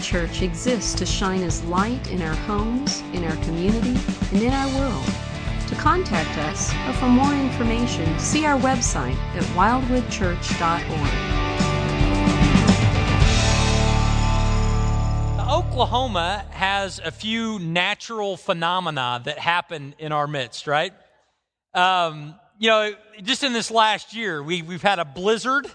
Church 0.00 0.42
exists 0.42 0.94
to 0.94 1.06
shine 1.06 1.42
as 1.42 1.62
light 1.64 2.10
in 2.10 2.22
our 2.22 2.34
homes, 2.34 3.00
in 3.12 3.24
our 3.24 3.36
community, 3.44 3.96
and 4.32 4.42
in 4.42 4.52
our 4.52 4.68
world. 4.78 5.04
To 5.68 5.74
contact 5.76 6.36
us 6.38 6.72
or 6.88 6.92
for 6.94 7.08
more 7.08 7.32
information, 7.32 8.18
see 8.18 8.44
our 8.46 8.58
website 8.58 9.16
at 9.36 9.42
wildwoodchurch.org. 9.54 11.40
Oklahoma 15.50 16.44
has 16.50 17.00
a 17.04 17.10
few 17.10 17.58
natural 17.58 18.36
phenomena 18.36 19.20
that 19.24 19.38
happen 19.38 19.94
in 19.98 20.12
our 20.12 20.26
midst, 20.26 20.66
right? 20.66 20.92
Um, 21.74 22.34
you 22.58 22.68
know, 22.68 22.94
just 23.22 23.44
in 23.44 23.52
this 23.52 23.70
last 23.70 24.14
year, 24.14 24.42
we, 24.42 24.62
we've 24.62 24.82
had 24.82 24.98
a 24.98 25.04
blizzard 25.04 25.66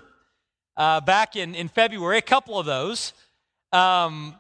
uh, 0.78 1.02
back 1.02 1.36
in, 1.36 1.56
in 1.56 1.68
February, 1.68 2.18
a 2.18 2.22
couple 2.22 2.60
of 2.60 2.66
those. 2.66 3.14
Um, 3.76 4.36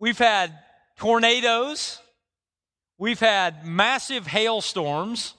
we've 0.00 0.18
had 0.18 0.52
tornadoes, 0.96 2.00
we've 2.98 3.20
had 3.20 3.64
massive 3.64 4.26
hailstorms, 4.26 5.34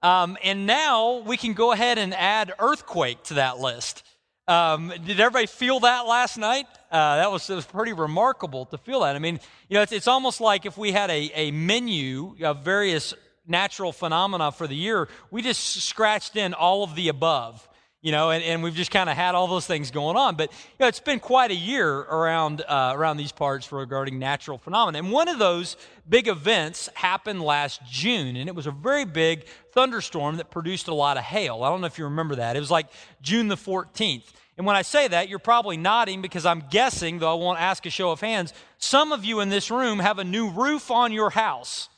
um, 0.00 0.38
and 0.44 0.64
now 0.64 1.24
we 1.26 1.36
can 1.36 1.54
go 1.54 1.72
ahead 1.72 1.98
and 1.98 2.14
add 2.14 2.52
earthquake 2.60 3.20
to 3.24 3.34
that 3.34 3.58
list. 3.58 4.04
Um, 4.46 4.92
did 5.04 5.18
everybody 5.18 5.46
feel 5.46 5.80
that 5.80 6.06
last 6.06 6.38
night? 6.38 6.66
Uh, 6.92 7.16
that 7.16 7.32
was, 7.32 7.48
was 7.48 7.66
pretty 7.66 7.94
remarkable 7.94 8.66
to 8.66 8.78
feel 8.78 9.00
that. 9.00 9.16
I 9.16 9.18
mean, 9.18 9.40
you 9.68 9.74
know, 9.74 9.82
it's, 9.82 9.90
it's 9.90 10.06
almost 10.06 10.40
like 10.40 10.64
if 10.64 10.78
we 10.78 10.92
had 10.92 11.10
a, 11.10 11.32
a 11.34 11.50
menu 11.50 12.36
of 12.44 12.62
various 12.62 13.12
natural 13.44 13.90
phenomena 13.90 14.52
for 14.52 14.68
the 14.68 14.76
year, 14.76 15.08
we 15.32 15.42
just 15.42 15.82
scratched 15.82 16.36
in 16.36 16.54
all 16.54 16.84
of 16.84 16.94
the 16.94 17.08
above 17.08 17.68
you 18.02 18.10
know, 18.10 18.30
and, 18.30 18.42
and 18.42 18.62
we've 18.62 18.74
just 18.74 18.90
kind 18.90 19.08
of 19.08 19.16
had 19.16 19.36
all 19.36 19.46
those 19.46 19.66
things 19.66 19.92
going 19.92 20.16
on. 20.16 20.34
But 20.34 20.50
you 20.50 20.58
know, 20.80 20.88
it's 20.88 21.00
been 21.00 21.20
quite 21.20 21.52
a 21.52 21.54
year 21.54 21.88
around 21.88 22.60
uh, 22.62 22.92
around 22.94 23.16
these 23.16 23.32
parts 23.32 23.70
regarding 23.70 24.18
natural 24.18 24.58
phenomena. 24.58 24.98
And 24.98 25.12
one 25.12 25.28
of 25.28 25.38
those 25.38 25.76
big 26.08 26.26
events 26.26 26.88
happened 26.94 27.40
last 27.40 27.80
June, 27.88 28.36
and 28.36 28.48
it 28.48 28.54
was 28.54 28.66
a 28.66 28.72
very 28.72 29.04
big 29.04 29.46
thunderstorm 29.72 30.36
that 30.36 30.50
produced 30.50 30.88
a 30.88 30.94
lot 30.94 31.16
of 31.16 31.22
hail. 31.22 31.62
I 31.62 31.70
don't 31.70 31.80
know 31.80 31.86
if 31.86 31.96
you 31.96 32.04
remember 32.04 32.34
that. 32.36 32.56
It 32.56 32.60
was 32.60 32.70
like 32.70 32.88
June 33.22 33.48
the 33.48 33.56
14th. 33.56 34.24
And 34.58 34.66
when 34.66 34.76
I 34.76 34.82
say 34.82 35.08
that, 35.08 35.28
you're 35.28 35.38
probably 35.38 35.76
nodding 35.76 36.20
because 36.20 36.44
I'm 36.44 36.64
guessing, 36.70 37.20
though 37.20 37.30
I 37.30 37.42
won't 37.42 37.60
ask 37.60 37.86
a 37.86 37.90
show 37.90 38.10
of 38.10 38.20
hands, 38.20 38.52
some 38.76 39.10
of 39.12 39.24
you 39.24 39.40
in 39.40 39.48
this 39.48 39.70
room 39.70 39.98
have 39.98 40.18
a 40.18 40.24
new 40.24 40.50
roof 40.50 40.90
on 40.90 41.12
your 41.12 41.30
house, 41.30 41.88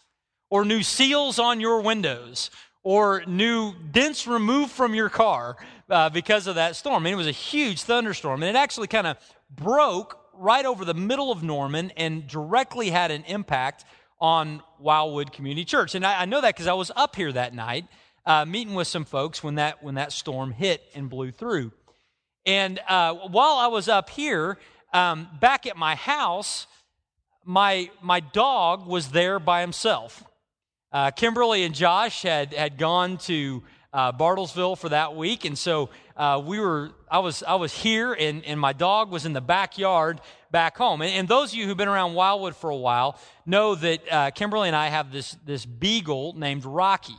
or 0.50 0.64
new 0.64 0.82
seals 0.82 1.40
on 1.40 1.58
your 1.60 1.80
windows, 1.80 2.50
or 2.84 3.24
new 3.26 3.74
dents 3.90 4.26
removed 4.26 4.70
from 4.70 4.94
your 4.94 5.08
car 5.08 5.56
uh, 5.90 6.10
because 6.10 6.46
of 6.46 6.54
that 6.54 6.76
storm. 6.76 7.02
I 7.02 7.04
mean, 7.04 7.14
it 7.14 7.16
was 7.16 7.26
a 7.26 7.32
huge 7.32 7.82
thunderstorm, 7.82 8.42
and 8.42 8.56
it 8.56 8.58
actually 8.58 8.86
kind 8.86 9.06
of 9.06 9.16
broke 9.50 10.18
right 10.34 10.64
over 10.64 10.84
the 10.84 10.94
middle 10.94 11.32
of 11.32 11.42
Norman 11.42 11.90
and 11.96 12.26
directly 12.26 12.90
had 12.90 13.10
an 13.10 13.24
impact 13.24 13.84
on 14.20 14.62
Wildwood 14.78 15.32
Community 15.32 15.64
Church. 15.64 15.94
And 15.94 16.04
I, 16.04 16.22
I 16.22 16.24
know 16.26 16.40
that 16.40 16.54
because 16.54 16.66
I 16.66 16.74
was 16.74 16.92
up 16.94 17.16
here 17.16 17.32
that 17.32 17.54
night 17.54 17.86
uh, 18.26 18.44
meeting 18.44 18.74
with 18.74 18.86
some 18.86 19.04
folks 19.04 19.42
when 19.42 19.56
that 19.56 19.82
when 19.82 19.96
that 19.96 20.12
storm 20.12 20.52
hit 20.52 20.82
and 20.94 21.08
blew 21.08 21.30
through. 21.30 21.72
And 22.46 22.80
uh, 22.88 23.14
while 23.14 23.56
I 23.56 23.68
was 23.68 23.88
up 23.88 24.10
here, 24.10 24.58
um, 24.92 25.28
back 25.40 25.66
at 25.66 25.76
my 25.76 25.94
house, 25.94 26.66
my 27.44 27.90
my 28.02 28.20
dog 28.20 28.86
was 28.86 29.10
there 29.10 29.38
by 29.38 29.60
himself. 29.60 30.24
Uh, 30.94 31.10
Kimberly 31.10 31.64
and 31.64 31.74
Josh 31.74 32.22
had 32.22 32.54
had 32.54 32.78
gone 32.78 33.18
to 33.18 33.64
uh, 33.92 34.12
Bartlesville 34.12 34.78
for 34.78 34.90
that 34.90 35.16
week, 35.16 35.44
and 35.44 35.58
so 35.58 35.90
uh, 36.16 36.40
we 36.46 36.60
were. 36.60 36.92
I 37.10 37.18
was 37.18 37.42
I 37.42 37.56
was 37.56 37.76
here, 37.76 38.12
and 38.12 38.44
and 38.44 38.60
my 38.60 38.72
dog 38.72 39.10
was 39.10 39.26
in 39.26 39.32
the 39.32 39.40
backyard 39.40 40.20
back 40.52 40.76
home. 40.76 41.02
And, 41.02 41.10
and 41.10 41.26
those 41.26 41.52
of 41.52 41.58
you 41.58 41.66
who've 41.66 41.76
been 41.76 41.88
around 41.88 42.14
Wildwood 42.14 42.54
for 42.54 42.70
a 42.70 42.76
while 42.76 43.18
know 43.44 43.74
that 43.74 44.00
uh, 44.08 44.30
Kimberly 44.30 44.68
and 44.68 44.76
I 44.76 44.86
have 44.86 45.10
this 45.10 45.36
this 45.44 45.66
beagle 45.66 46.34
named 46.38 46.64
Rocky. 46.64 47.18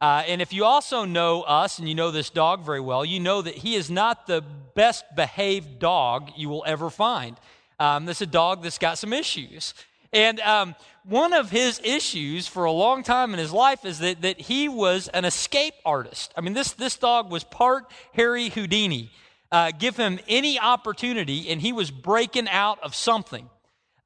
Uh, 0.00 0.22
and 0.28 0.40
if 0.40 0.52
you 0.52 0.64
also 0.64 1.04
know 1.04 1.42
us 1.42 1.80
and 1.80 1.88
you 1.88 1.96
know 1.96 2.12
this 2.12 2.30
dog 2.30 2.64
very 2.64 2.80
well, 2.80 3.04
you 3.04 3.18
know 3.18 3.42
that 3.42 3.56
he 3.56 3.74
is 3.74 3.90
not 3.90 4.28
the 4.28 4.40
best 4.76 5.04
behaved 5.16 5.80
dog 5.80 6.30
you 6.36 6.48
will 6.48 6.62
ever 6.64 6.88
find. 6.90 7.36
Um, 7.80 8.06
this 8.06 8.18
is 8.18 8.28
a 8.28 8.30
dog 8.30 8.62
that's 8.62 8.78
got 8.78 8.98
some 8.98 9.12
issues. 9.12 9.74
And 10.12 10.40
um, 10.40 10.74
one 11.10 11.32
of 11.32 11.50
his 11.50 11.80
issues 11.82 12.46
for 12.46 12.64
a 12.66 12.70
long 12.70 13.02
time 13.02 13.32
in 13.32 13.40
his 13.40 13.52
life 13.52 13.84
is 13.84 13.98
that, 13.98 14.22
that 14.22 14.40
he 14.40 14.68
was 14.68 15.08
an 15.08 15.24
escape 15.24 15.74
artist. 15.84 16.32
I 16.36 16.40
mean, 16.40 16.52
this, 16.52 16.70
this 16.72 16.96
dog 16.96 17.32
was 17.32 17.42
part 17.42 17.90
Harry 18.14 18.48
Houdini. 18.48 19.10
Uh, 19.50 19.72
give 19.76 19.96
him 19.96 20.20
any 20.28 20.60
opportunity, 20.60 21.50
and 21.50 21.60
he 21.60 21.72
was 21.72 21.90
breaking 21.90 22.48
out 22.48 22.78
of 22.84 22.94
something. 22.94 23.50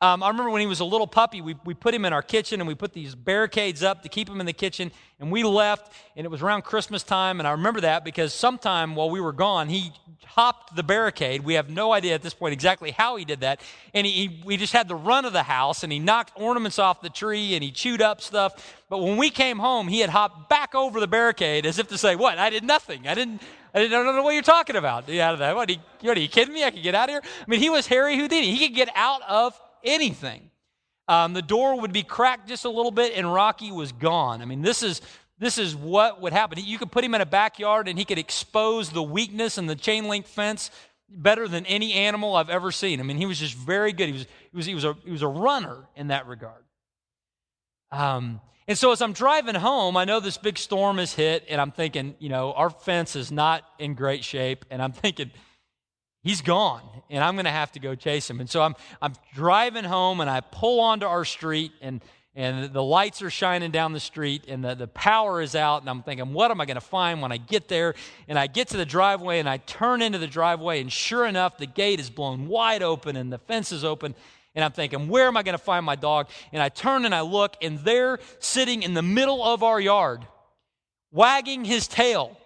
Um, 0.00 0.22
I 0.22 0.28
remember 0.28 0.50
when 0.50 0.60
he 0.60 0.66
was 0.66 0.80
a 0.80 0.84
little 0.84 1.06
puppy, 1.06 1.40
we, 1.40 1.56
we 1.64 1.74
put 1.74 1.94
him 1.94 2.04
in 2.04 2.12
our 2.12 2.22
kitchen 2.22 2.60
and 2.60 2.68
we 2.68 2.74
put 2.74 2.92
these 2.92 3.14
barricades 3.14 3.82
up 3.82 4.02
to 4.02 4.08
keep 4.08 4.28
him 4.28 4.40
in 4.40 4.46
the 4.46 4.52
kitchen. 4.52 4.90
And 5.20 5.30
we 5.30 5.44
left, 5.44 5.92
and 6.16 6.24
it 6.24 6.28
was 6.28 6.42
around 6.42 6.62
Christmas 6.62 7.02
time. 7.02 7.40
And 7.40 7.46
I 7.46 7.52
remember 7.52 7.80
that 7.82 8.04
because 8.04 8.34
sometime 8.34 8.96
while 8.96 9.08
we 9.08 9.20
were 9.20 9.32
gone, 9.32 9.68
he 9.68 9.92
hopped 10.26 10.74
the 10.74 10.82
barricade. 10.82 11.42
We 11.42 11.54
have 11.54 11.70
no 11.70 11.92
idea 11.92 12.14
at 12.14 12.22
this 12.22 12.34
point 12.34 12.52
exactly 12.52 12.90
how 12.90 13.16
he 13.16 13.24
did 13.24 13.40
that. 13.40 13.60
And 13.94 14.06
he, 14.06 14.12
he, 14.12 14.42
we 14.44 14.56
just 14.56 14.72
had 14.72 14.88
the 14.88 14.96
run 14.96 15.24
of 15.24 15.32
the 15.32 15.44
house, 15.44 15.84
and 15.84 15.92
he 15.92 15.98
knocked 15.98 16.32
ornaments 16.34 16.78
off 16.78 17.00
the 17.00 17.08
tree 17.08 17.54
and 17.54 17.62
he 17.62 17.70
chewed 17.70 18.02
up 18.02 18.20
stuff. 18.20 18.82
But 18.90 18.98
when 18.98 19.16
we 19.16 19.30
came 19.30 19.58
home, 19.58 19.88
he 19.88 20.00
had 20.00 20.10
hopped 20.10 20.48
back 20.48 20.74
over 20.74 20.98
the 20.98 21.06
barricade 21.06 21.64
as 21.64 21.78
if 21.78 21.88
to 21.88 21.98
say, 21.98 22.16
What? 22.16 22.38
I 22.38 22.50
did 22.50 22.64
nothing. 22.64 23.06
I 23.06 23.14
didn't. 23.14 23.40
I 23.72 23.88
don't 23.88 24.06
know 24.06 24.22
what 24.22 24.34
you're 24.34 24.42
talking 24.42 24.76
about. 24.76 25.10
Out 25.10 25.32
of 25.32 25.40
that. 25.40 25.56
What, 25.56 25.68
are 25.68 25.72
you, 25.72 26.10
are 26.10 26.16
you 26.16 26.28
kidding 26.28 26.54
me? 26.54 26.62
I 26.64 26.70
could 26.70 26.82
get 26.82 26.94
out 26.94 27.08
of 27.08 27.12
here? 27.14 27.22
I 27.24 27.50
mean, 27.50 27.60
he 27.60 27.70
was 27.70 27.88
Harry 27.88 28.16
Houdini. 28.16 28.54
He 28.54 28.68
could 28.68 28.76
get 28.76 28.88
out 28.94 29.22
of 29.22 29.60
anything. 29.84 30.50
Um, 31.06 31.34
the 31.34 31.42
door 31.42 31.80
would 31.80 31.92
be 31.92 32.02
cracked 32.02 32.48
just 32.48 32.64
a 32.64 32.70
little 32.70 32.90
bit, 32.90 33.12
and 33.14 33.32
Rocky 33.32 33.70
was 33.70 33.92
gone. 33.92 34.40
I 34.40 34.46
mean, 34.46 34.62
this 34.62 34.82
is 34.82 35.02
this 35.38 35.58
is 35.58 35.74
what 35.74 36.20
would 36.22 36.32
happen. 36.32 36.58
You 36.62 36.78
could 36.78 36.92
put 36.92 37.04
him 37.04 37.14
in 37.14 37.20
a 37.20 37.26
backyard, 37.26 37.88
and 37.88 37.98
he 37.98 38.04
could 38.04 38.18
expose 38.18 38.90
the 38.90 39.02
weakness 39.02 39.58
in 39.58 39.66
the 39.66 39.74
chain 39.74 40.08
link 40.08 40.26
fence 40.26 40.70
better 41.08 41.46
than 41.46 41.66
any 41.66 41.92
animal 41.92 42.36
I've 42.36 42.50
ever 42.50 42.72
seen. 42.72 43.00
I 43.00 43.02
mean, 43.02 43.16
he 43.18 43.26
was 43.26 43.38
just 43.38 43.54
very 43.54 43.92
good. 43.92 44.06
He 44.08 44.12
was 44.12 44.26
he 44.50 44.56
was 44.56 44.66
he 44.66 44.74
was 44.74 44.84
a 44.84 44.96
he 45.04 45.10
was 45.10 45.22
a 45.22 45.28
runner 45.28 45.88
in 45.96 46.08
that 46.08 46.26
regard. 46.26 46.64
Um, 47.90 48.40
and 48.66 48.78
so 48.78 48.92
as 48.92 49.02
I'm 49.02 49.12
driving 49.12 49.54
home, 49.54 49.96
I 49.96 50.04
know 50.04 50.20
this 50.20 50.38
big 50.38 50.56
storm 50.56 50.98
has 50.98 51.12
hit, 51.12 51.44
and 51.48 51.60
I'm 51.60 51.70
thinking, 51.70 52.14
you 52.18 52.30
know, 52.30 52.52
our 52.54 52.70
fence 52.70 53.14
is 53.14 53.30
not 53.30 53.62
in 53.78 53.94
great 53.94 54.24
shape, 54.24 54.64
and 54.70 54.80
I'm 54.80 54.92
thinking 54.92 55.30
he's 56.24 56.40
gone 56.40 56.82
and 57.10 57.22
i'm 57.22 57.36
going 57.36 57.44
to 57.44 57.50
have 57.52 57.70
to 57.70 57.78
go 57.78 57.94
chase 57.94 58.28
him. 58.28 58.40
And 58.40 58.50
so 58.50 58.60
i'm 58.62 58.74
i'm 59.00 59.12
driving 59.34 59.84
home 59.84 60.20
and 60.20 60.28
i 60.28 60.40
pull 60.40 60.80
onto 60.80 61.06
our 61.06 61.24
street 61.24 61.70
and 61.80 62.00
and 62.36 62.72
the 62.72 62.82
lights 62.82 63.22
are 63.22 63.30
shining 63.30 63.70
down 63.70 63.92
the 63.92 64.00
street 64.00 64.46
and 64.48 64.64
the, 64.64 64.74
the 64.74 64.88
power 64.88 65.40
is 65.40 65.54
out 65.54 65.82
and 65.82 65.88
i'm 65.88 66.02
thinking 66.02 66.32
what 66.32 66.50
am 66.50 66.60
i 66.60 66.64
going 66.64 66.74
to 66.74 66.80
find 66.80 67.22
when 67.22 67.30
i 67.30 67.36
get 67.36 67.68
there? 67.68 67.94
And 68.26 68.36
i 68.36 68.48
get 68.48 68.68
to 68.68 68.76
the 68.76 68.86
driveway 68.86 69.38
and 69.38 69.48
i 69.48 69.58
turn 69.58 70.02
into 70.02 70.18
the 70.18 70.26
driveway 70.26 70.80
and 70.80 70.90
sure 70.90 71.26
enough 71.26 71.58
the 71.58 71.66
gate 71.66 72.00
is 72.00 72.10
blown 72.10 72.48
wide 72.48 72.82
open 72.82 73.14
and 73.14 73.32
the 73.32 73.38
fence 73.38 73.70
is 73.70 73.84
open 73.84 74.14
and 74.54 74.64
i'm 74.64 74.72
thinking 74.72 75.08
where 75.08 75.28
am 75.28 75.36
i 75.36 75.42
going 75.44 75.56
to 75.56 75.62
find 75.62 75.86
my 75.86 75.96
dog? 75.96 76.28
And 76.52 76.62
i 76.62 76.70
turn 76.70 77.04
and 77.04 77.14
i 77.14 77.20
look 77.20 77.54
and 77.62 77.78
there 77.80 78.18
sitting 78.40 78.82
in 78.82 78.94
the 78.94 79.02
middle 79.02 79.44
of 79.44 79.62
our 79.62 79.78
yard 79.78 80.26
wagging 81.12 81.64
his 81.64 81.86
tail 81.86 82.36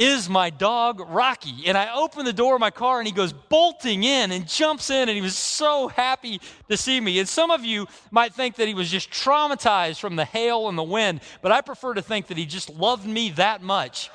is 0.00 0.30
my 0.30 0.48
dog 0.48 1.00
Rocky. 1.10 1.66
And 1.66 1.76
I 1.76 1.94
open 1.94 2.24
the 2.24 2.32
door 2.32 2.54
of 2.54 2.60
my 2.60 2.70
car 2.70 2.98
and 2.98 3.06
he 3.06 3.12
goes 3.12 3.34
bolting 3.34 4.02
in 4.02 4.32
and 4.32 4.48
jumps 4.48 4.88
in 4.88 5.10
and 5.10 5.10
he 5.10 5.20
was 5.20 5.36
so 5.36 5.88
happy 5.88 6.40
to 6.70 6.76
see 6.78 6.98
me. 6.98 7.18
And 7.18 7.28
some 7.28 7.50
of 7.50 7.66
you 7.66 7.86
might 8.10 8.32
think 8.32 8.56
that 8.56 8.66
he 8.66 8.72
was 8.72 8.90
just 8.90 9.10
traumatized 9.10 10.00
from 10.00 10.16
the 10.16 10.24
hail 10.24 10.70
and 10.70 10.78
the 10.78 10.82
wind, 10.82 11.20
but 11.42 11.52
I 11.52 11.60
prefer 11.60 11.92
to 11.92 12.02
think 12.02 12.28
that 12.28 12.38
he 12.38 12.46
just 12.46 12.70
loved 12.70 13.06
me 13.06 13.30
that 13.32 13.62
much. 13.62 14.10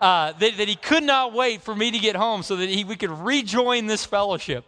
Uh, 0.00 0.32
that, 0.32 0.56
that, 0.56 0.66
he 0.66 0.76
could 0.76 1.02
not 1.02 1.34
wait 1.34 1.60
for 1.60 1.76
me 1.76 1.90
to 1.90 1.98
get 1.98 2.16
home 2.16 2.42
so 2.42 2.56
that 2.56 2.70
he, 2.70 2.84
we 2.84 2.96
could 2.96 3.10
rejoin 3.10 3.86
this 3.86 4.06
fellowship. 4.06 4.64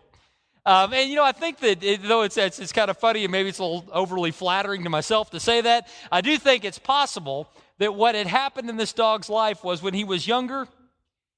Um, 0.67 0.93
and 0.93 1.09
you 1.09 1.17
know, 1.17 1.25
I 1.25 1.33
think 1.33 1.61
that 1.61 1.83
it, 1.83 2.03
though 2.03 2.21
it's, 2.21 2.37
it's, 2.37 2.59
it's 2.59 2.73
kind 2.73 2.91
of 2.91 2.99
funny 2.99 3.25
and 3.25 3.33
maybe 3.33 3.49
it's 3.49 3.59
a 3.59 3.65
little 3.65 3.89
overly 3.93 4.31
flattering 4.31 4.85
to 4.85 4.91
myself 4.91 5.31
to 5.31 5.41
say 5.41 5.63
that, 5.63 5.89
I 6.11 6.21
do 6.21 6.37
think 6.37 6.67
it's 6.67 6.79
possible 6.79 7.49
that 7.83 7.97
what 7.97 8.15
had 8.15 8.29
happened 8.29 8.71
in 8.71 8.77
this 8.77 8.93
dog's 8.93 9.29
life 9.29 9.65
was 9.65 9.83
when 9.83 9.93
he 9.93 10.05
was 10.05 10.25
younger, 10.25 10.69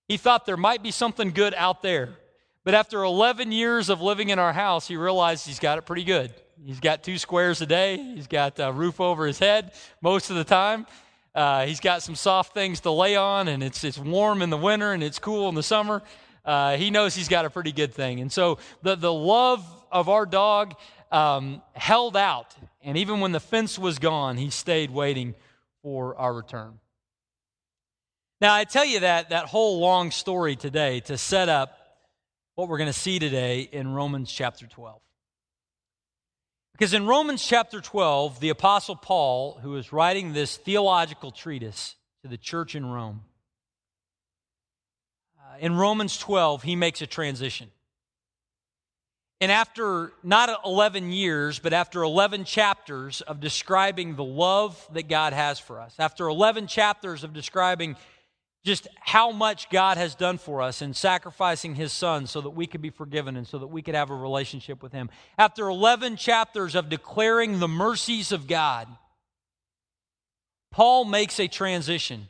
he 0.08 0.18
thought 0.18 0.44
there 0.44 0.58
might 0.58 0.82
be 0.82 0.90
something 0.90 1.30
good 1.30 1.54
out 1.54 1.80
there. 1.80 2.10
But 2.64 2.74
after 2.74 3.02
11 3.02 3.50
years 3.50 3.88
of 3.88 4.02
living 4.02 4.28
in 4.28 4.38
our 4.38 4.52
house, 4.52 4.86
he 4.86 4.98
realized 4.98 5.46
he's 5.46 5.58
got 5.58 5.78
it 5.78 5.86
pretty 5.86 6.04
good. 6.04 6.34
He's 6.62 6.80
got 6.80 7.02
two 7.02 7.16
squares 7.16 7.62
a 7.62 7.66
day, 7.66 7.96
he's 7.96 8.26
got 8.26 8.58
a 8.58 8.70
roof 8.70 9.00
over 9.00 9.26
his 9.26 9.38
head 9.38 9.72
most 10.02 10.28
of 10.28 10.36
the 10.36 10.44
time. 10.44 10.86
Uh, 11.34 11.64
he's 11.64 11.80
got 11.80 12.02
some 12.02 12.14
soft 12.14 12.52
things 12.52 12.80
to 12.80 12.90
lay 12.90 13.16
on, 13.16 13.48
and 13.48 13.62
it's, 13.62 13.82
it's 13.82 13.98
warm 13.98 14.42
in 14.42 14.50
the 14.50 14.58
winter 14.58 14.92
and 14.92 15.02
it's 15.02 15.18
cool 15.18 15.48
in 15.48 15.54
the 15.54 15.62
summer. 15.62 16.02
Uh, 16.44 16.76
he 16.76 16.90
knows 16.90 17.14
he's 17.14 17.28
got 17.28 17.46
a 17.46 17.50
pretty 17.50 17.72
good 17.72 17.94
thing. 17.94 18.20
And 18.20 18.30
so 18.30 18.58
the, 18.82 18.96
the 18.96 19.12
love 19.12 19.64
of 19.90 20.10
our 20.10 20.26
dog 20.26 20.74
um, 21.10 21.62
held 21.72 22.18
out. 22.18 22.54
And 22.82 22.98
even 22.98 23.20
when 23.20 23.32
the 23.32 23.40
fence 23.40 23.78
was 23.78 23.98
gone, 23.98 24.36
he 24.36 24.50
stayed 24.50 24.90
waiting 24.90 25.34
for 25.84 26.16
our 26.16 26.32
return. 26.32 26.78
Now, 28.40 28.54
I 28.54 28.64
tell 28.64 28.86
you 28.86 29.00
that, 29.00 29.28
that 29.28 29.44
whole 29.44 29.78
long 29.78 30.10
story 30.10 30.56
today 30.56 31.00
to 31.00 31.18
set 31.18 31.50
up 31.50 31.78
what 32.54 32.68
we're 32.68 32.78
going 32.78 32.92
to 32.92 32.98
see 32.98 33.18
today 33.18 33.60
in 33.60 33.92
Romans 33.92 34.32
chapter 34.32 34.66
12. 34.66 35.00
Because 36.72 36.94
in 36.94 37.06
Romans 37.06 37.46
chapter 37.46 37.82
12, 37.82 38.40
the 38.40 38.48
Apostle 38.48 38.96
Paul, 38.96 39.58
who 39.62 39.76
is 39.76 39.92
writing 39.92 40.32
this 40.32 40.56
theological 40.56 41.30
treatise 41.30 41.96
to 42.22 42.28
the 42.28 42.38
church 42.38 42.74
in 42.74 42.86
Rome, 42.86 43.20
uh, 45.38 45.58
in 45.60 45.76
Romans 45.76 46.16
12, 46.16 46.62
he 46.62 46.76
makes 46.76 47.02
a 47.02 47.06
transition. 47.06 47.70
And 49.44 49.52
after 49.52 50.10
not 50.22 50.48
11 50.64 51.12
years, 51.12 51.58
but 51.58 51.74
after 51.74 52.02
11 52.02 52.46
chapters 52.46 53.20
of 53.20 53.40
describing 53.40 54.16
the 54.16 54.24
love 54.24 54.88
that 54.94 55.06
God 55.06 55.34
has 55.34 55.58
for 55.58 55.82
us, 55.82 55.94
after 55.98 56.28
11 56.28 56.66
chapters 56.66 57.24
of 57.24 57.34
describing 57.34 57.96
just 58.64 58.88
how 59.02 59.32
much 59.32 59.68
God 59.68 59.98
has 59.98 60.14
done 60.14 60.38
for 60.38 60.62
us 60.62 60.80
in 60.80 60.94
sacrificing 60.94 61.74
his 61.74 61.92
son 61.92 62.26
so 62.26 62.40
that 62.40 62.52
we 62.52 62.66
could 62.66 62.80
be 62.80 62.88
forgiven 62.88 63.36
and 63.36 63.46
so 63.46 63.58
that 63.58 63.66
we 63.66 63.82
could 63.82 63.94
have 63.94 64.08
a 64.08 64.14
relationship 64.14 64.82
with 64.82 64.92
him. 64.92 65.10
After 65.36 65.68
11 65.68 66.16
chapters 66.16 66.74
of 66.74 66.88
declaring 66.88 67.58
the 67.58 67.68
mercies 67.68 68.32
of 68.32 68.46
God, 68.46 68.88
Paul 70.70 71.04
makes 71.04 71.38
a 71.38 71.48
transition. 71.48 72.28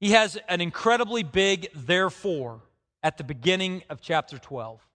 He 0.00 0.10
has 0.10 0.36
an 0.50 0.60
incredibly 0.60 1.22
big 1.22 1.70
therefore 1.74 2.60
at 3.02 3.16
the 3.16 3.24
beginning 3.24 3.84
of 3.88 4.02
chapter 4.02 4.36
12. 4.36 4.86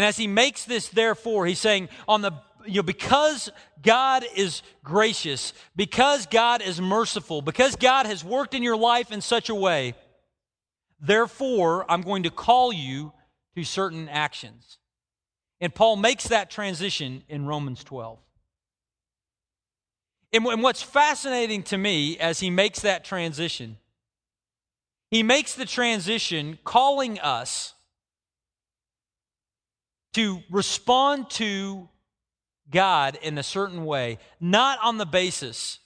And 0.00 0.06
as 0.06 0.16
he 0.16 0.26
makes 0.26 0.64
this 0.64 0.88
therefore, 0.88 1.44
he's 1.44 1.58
saying, 1.58 1.90
on 2.08 2.22
the 2.22 2.32
you 2.64 2.76
know, 2.76 2.82
because 2.82 3.50
God 3.82 4.24
is 4.34 4.62
gracious, 4.82 5.52
because 5.76 6.24
God 6.24 6.62
is 6.62 6.80
merciful, 6.80 7.42
because 7.42 7.76
God 7.76 8.06
has 8.06 8.24
worked 8.24 8.54
in 8.54 8.62
your 8.62 8.78
life 8.78 9.12
in 9.12 9.20
such 9.20 9.50
a 9.50 9.54
way, 9.54 9.92
therefore, 11.02 11.84
I'm 11.86 12.00
going 12.00 12.22
to 12.22 12.30
call 12.30 12.72
you 12.72 13.12
to 13.54 13.62
certain 13.62 14.08
actions. 14.08 14.78
And 15.60 15.74
Paul 15.74 15.96
makes 15.96 16.28
that 16.28 16.50
transition 16.50 17.22
in 17.28 17.44
Romans 17.44 17.84
12. 17.84 18.18
And 20.32 20.62
what's 20.62 20.82
fascinating 20.82 21.62
to 21.64 21.76
me 21.76 22.18
as 22.18 22.40
he 22.40 22.48
makes 22.48 22.80
that 22.80 23.04
transition, 23.04 23.76
he 25.10 25.22
makes 25.22 25.54
the 25.54 25.66
transition 25.66 26.58
calling 26.64 27.20
us 27.20 27.74
to 30.14 30.42
respond 30.50 31.30
to 31.30 31.88
God 32.70 33.18
in 33.22 33.38
a 33.38 33.42
certain 33.42 33.84
way, 33.84 34.18
not 34.40 34.78
on 34.82 34.98
the 34.98 35.06
basis 35.06 35.78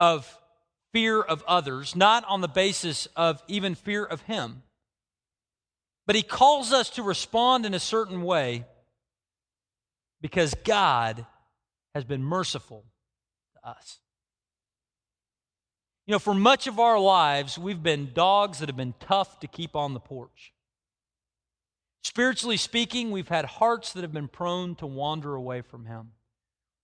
of 0.00 0.38
fear 0.92 1.20
of 1.20 1.42
others, 1.46 1.96
not 1.96 2.24
on 2.26 2.40
the 2.40 2.48
basis 2.48 3.06
of 3.16 3.42
even 3.48 3.74
fear 3.74 4.04
of 4.04 4.22
Him, 4.22 4.62
but 6.06 6.16
He 6.16 6.22
calls 6.22 6.72
us 6.72 6.90
to 6.90 7.02
respond 7.02 7.64
in 7.64 7.74
a 7.74 7.80
certain 7.80 8.22
way 8.22 8.64
because 10.20 10.54
God 10.64 11.26
has 11.94 12.04
been 12.04 12.22
merciful 12.22 12.84
to 13.54 13.68
us. 13.70 13.98
You 16.06 16.12
know, 16.12 16.18
for 16.18 16.34
much 16.34 16.66
of 16.66 16.80
our 16.80 16.98
lives, 16.98 17.58
we've 17.58 17.82
been 17.82 18.10
dogs 18.12 18.58
that 18.58 18.68
have 18.68 18.76
been 18.76 18.94
tough 18.98 19.40
to 19.40 19.46
keep 19.46 19.76
on 19.76 19.94
the 19.94 20.00
porch. 20.00 20.51
Spiritually 22.02 22.56
speaking, 22.56 23.10
we've 23.12 23.28
had 23.28 23.44
hearts 23.44 23.92
that 23.92 24.02
have 24.02 24.12
been 24.12 24.28
prone 24.28 24.74
to 24.76 24.86
wander 24.86 25.34
away 25.34 25.62
from 25.62 25.86
Him. 25.86 26.10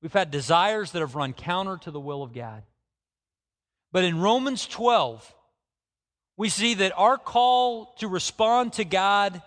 We've 0.00 0.12
had 0.12 0.30
desires 0.30 0.92
that 0.92 1.00
have 1.00 1.16
run 1.16 1.32
counter 1.32 1.76
to 1.78 1.90
the 1.90 2.00
will 2.00 2.22
of 2.22 2.32
God. 2.32 2.62
But 3.90 4.04
in 4.04 4.20
Romans 4.20 4.66
12, 4.66 5.34
we 6.36 6.48
see 6.48 6.74
that 6.74 6.92
our 6.96 7.18
call 7.18 7.94
to 7.98 8.06
respond 8.06 8.74
to 8.74 8.84
God 8.84 9.42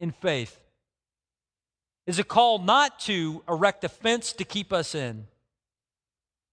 in 0.00 0.12
faith 0.12 0.58
is 2.06 2.18
a 2.18 2.24
call 2.24 2.58
not 2.58 2.98
to 3.00 3.42
erect 3.48 3.84
a 3.84 3.88
fence 3.88 4.34
to 4.34 4.44
keep 4.44 4.70
us 4.70 4.94
in, 4.94 5.26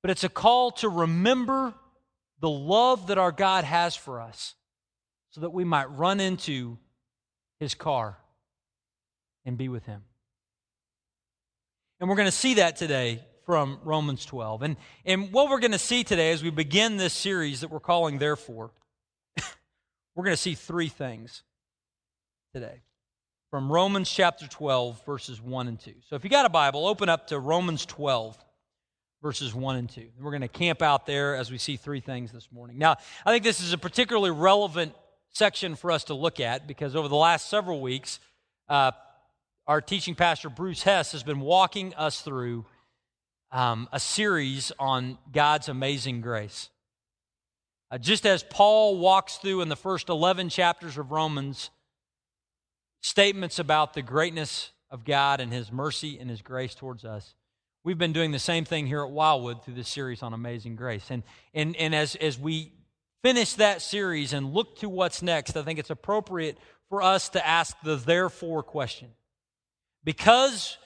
but 0.01 0.09
it's 0.09 0.23
a 0.23 0.29
call 0.29 0.71
to 0.71 0.87
remember 0.87 1.73
the 2.39 2.49
love 2.49 3.07
that 3.07 3.17
our 3.17 3.31
God 3.31 3.65
has 3.65 3.95
for 3.95 4.21
us 4.21 4.55
so 5.31 5.41
that 5.41 5.49
we 5.49 5.65
might 5.65 5.91
run 5.91 6.21
into 6.21 6.77
his 7.59 7.73
car 7.73 8.17
and 9.47 9.57
be 9.57 9.69
with 9.69 9.85
Him. 9.85 10.03
And 11.99 12.07
we're 12.07 12.17
going 12.17 12.27
to 12.27 12.31
see 12.31 12.55
that 12.55 12.75
today 12.75 13.23
from 13.45 13.79
Romans 13.83 14.25
12. 14.25 14.61
And, 14.61 14.75
and 15.05 15.31
what 15.31 15.49
we're 15.49 15.61
going 15.61 15.71
to 15.71 15.79
see 15.79 16.03
today 16.03 16.31
as 16.31 16.43
we 16.43 16.51
begin 16.51 16.97
this 16.97 17.13
series 17.13 17.61
that 17.61 17.71
we're 17.71 17.79
calling 17.79 18.19
Therefore, 18.19 18.71
we're 20.15 20.25
going 20.25 20.35
to 20.35 20.41
see 20.41 20.53
three 20.53 20.89
things 20.89 21.43
today 22.53 22.81
from 23.49 23.71
Romans 23.71 24.11
chapter 24.11 24.47
12, 24.47 25.05
verses 25.05 25.41
1 25.41 25.67
and 25.69 25.79
2. 25.79 25.93
So 26.09 26.17
if 26.17 26.25
you 26.25 26.29
got 26.29 26.45
a 26.45 26.49
Bible, 26.49 26.85
open 26.85 27.07
up 27.07 27.27
to 27.27 27.39
Romans 27.39 27.85
12, 27.85 28.37
verses 29.23 29.55
1 29.55 29.75
and 29.77 29.89
2. 29.89 30.09
We're 30.19 30.31
going 30.31 30.41
to 30.41 30.49
camp 30.49 30.81
out 30.81 31.05
there 31.05 31.37
as 31.37 31.49
we 31.49 31.57
see 31.57 31.77
three 31.77 32.01
things 32.01 32.33
this 32.33 32.49
morning. 32.51 32.77
Now, 32.77 32.97
I 33.25 33.31
think 33.31 33.45
this 33.45 33.61
is 33.61 33.71
a 33.71 33.77
particularly 33.77 34.31
relevant 34.31 34.93
section 35.29 35.75
for 35.75 35.89
us 35.89 36.03
to 36.05 36.13
look 36.13 36.41
at 36.41 36.67
because 36.67 36.97
over 36.97 37.07
the 37.07 37.15
last 37.15 37.49
several 37.49 37.79
weeks, 37.79 38.19
uh, 38.67 38.91
our 39.67 39.81
teaching 39.81 40.15
pastor, 40.15 40.49
Bruce 40.49 40.83
Hess, 40.83 41.11
has 41.11 41.23
been 41.23 41.41
walking 41.41 41.93
us 41.95 42.21
through 42.21 42.65
um, 43.51 43.89
a 43.91 43.99
series 43.99 44.71
on 44.79 45.17
God's 45.31 45.67
amazing 45.67 46.21
grace. 46.21 46.69
Uh, 47.91 47.97
just 47.97 48.25
as 48.25 48.43
Paul 48.43 48.97
walks 48.97 49.37
through 49.37 49.61
in 49.61 49.69
the 49.69 49.75
first 49.75 50.09
11 50.09 50.49
chapters 50.49 50.97
of 50.97 51.11
Romans 51.11 51.69
statements 53.01 53.59
about 53.59 53.93
the 53.93 54.01
greatness 54.01 54.71
of 54.89 55.03
God 55.03 55.41
and 55.41 55.51
his 55.51 55.71
mercy 55.71 56.17
and 56.17 56.29
his 56.29 56.41
grace 56.41 56.73
towards 56.73 57.03
us, 57.03 57.35
we've 57.83 57.97
been 57.97 58.13
doing 58.13 58.31
the 58.31 58.39
same 58.39 58.63
thing 58.63 58.87
here 58.87 59.03
at 59.03 59.11
Wildwood 59.11 59.63
through 59.63 59.75
this 59.75 59.89
series 59.89 60.23
on 60.23 60.33
amazing 60.33 60.77
grace. 60.77 61.09
And, 61.09 61.23
and, 61.53 61.75
and 61.75 61.93
as, 61.93 62.15
as 62.15 62.39
we 62.39 62.71
finish 63.21 63.53
that 63.55 63.81
series 63.81 64.31
and 64.31 64.53
look 64.53 64.77
to 64.79 64.87
what's 64.87 65.21
next, 65.21 65.57
I 65.57 65.63
think 65.63 65.77
it's 65.77 65.89
appropriate 65.89 66.57
for 66.89 67.01
us 67.01 67.29
to 67.29 67.45
ask 67.45 67.75
the 67.83 67.97
therefore 67.97 68.63
question. 68.63 69.09
Because 70.07 70.77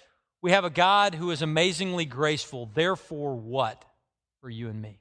we 0.41 0.49
have 0.49 0.65
a 0.65 0.71
God 0.71 1.13
who 1.13 1.29
is 1.29 1.43
amazingly 1.43 2.05
graceful, 2.05 2.71
therefore, 2.73 3.35
what 3.35 3.85
for 4.41 4.49
you 4.49 4.67
and 4.67 4.81
me? 4.81 4.99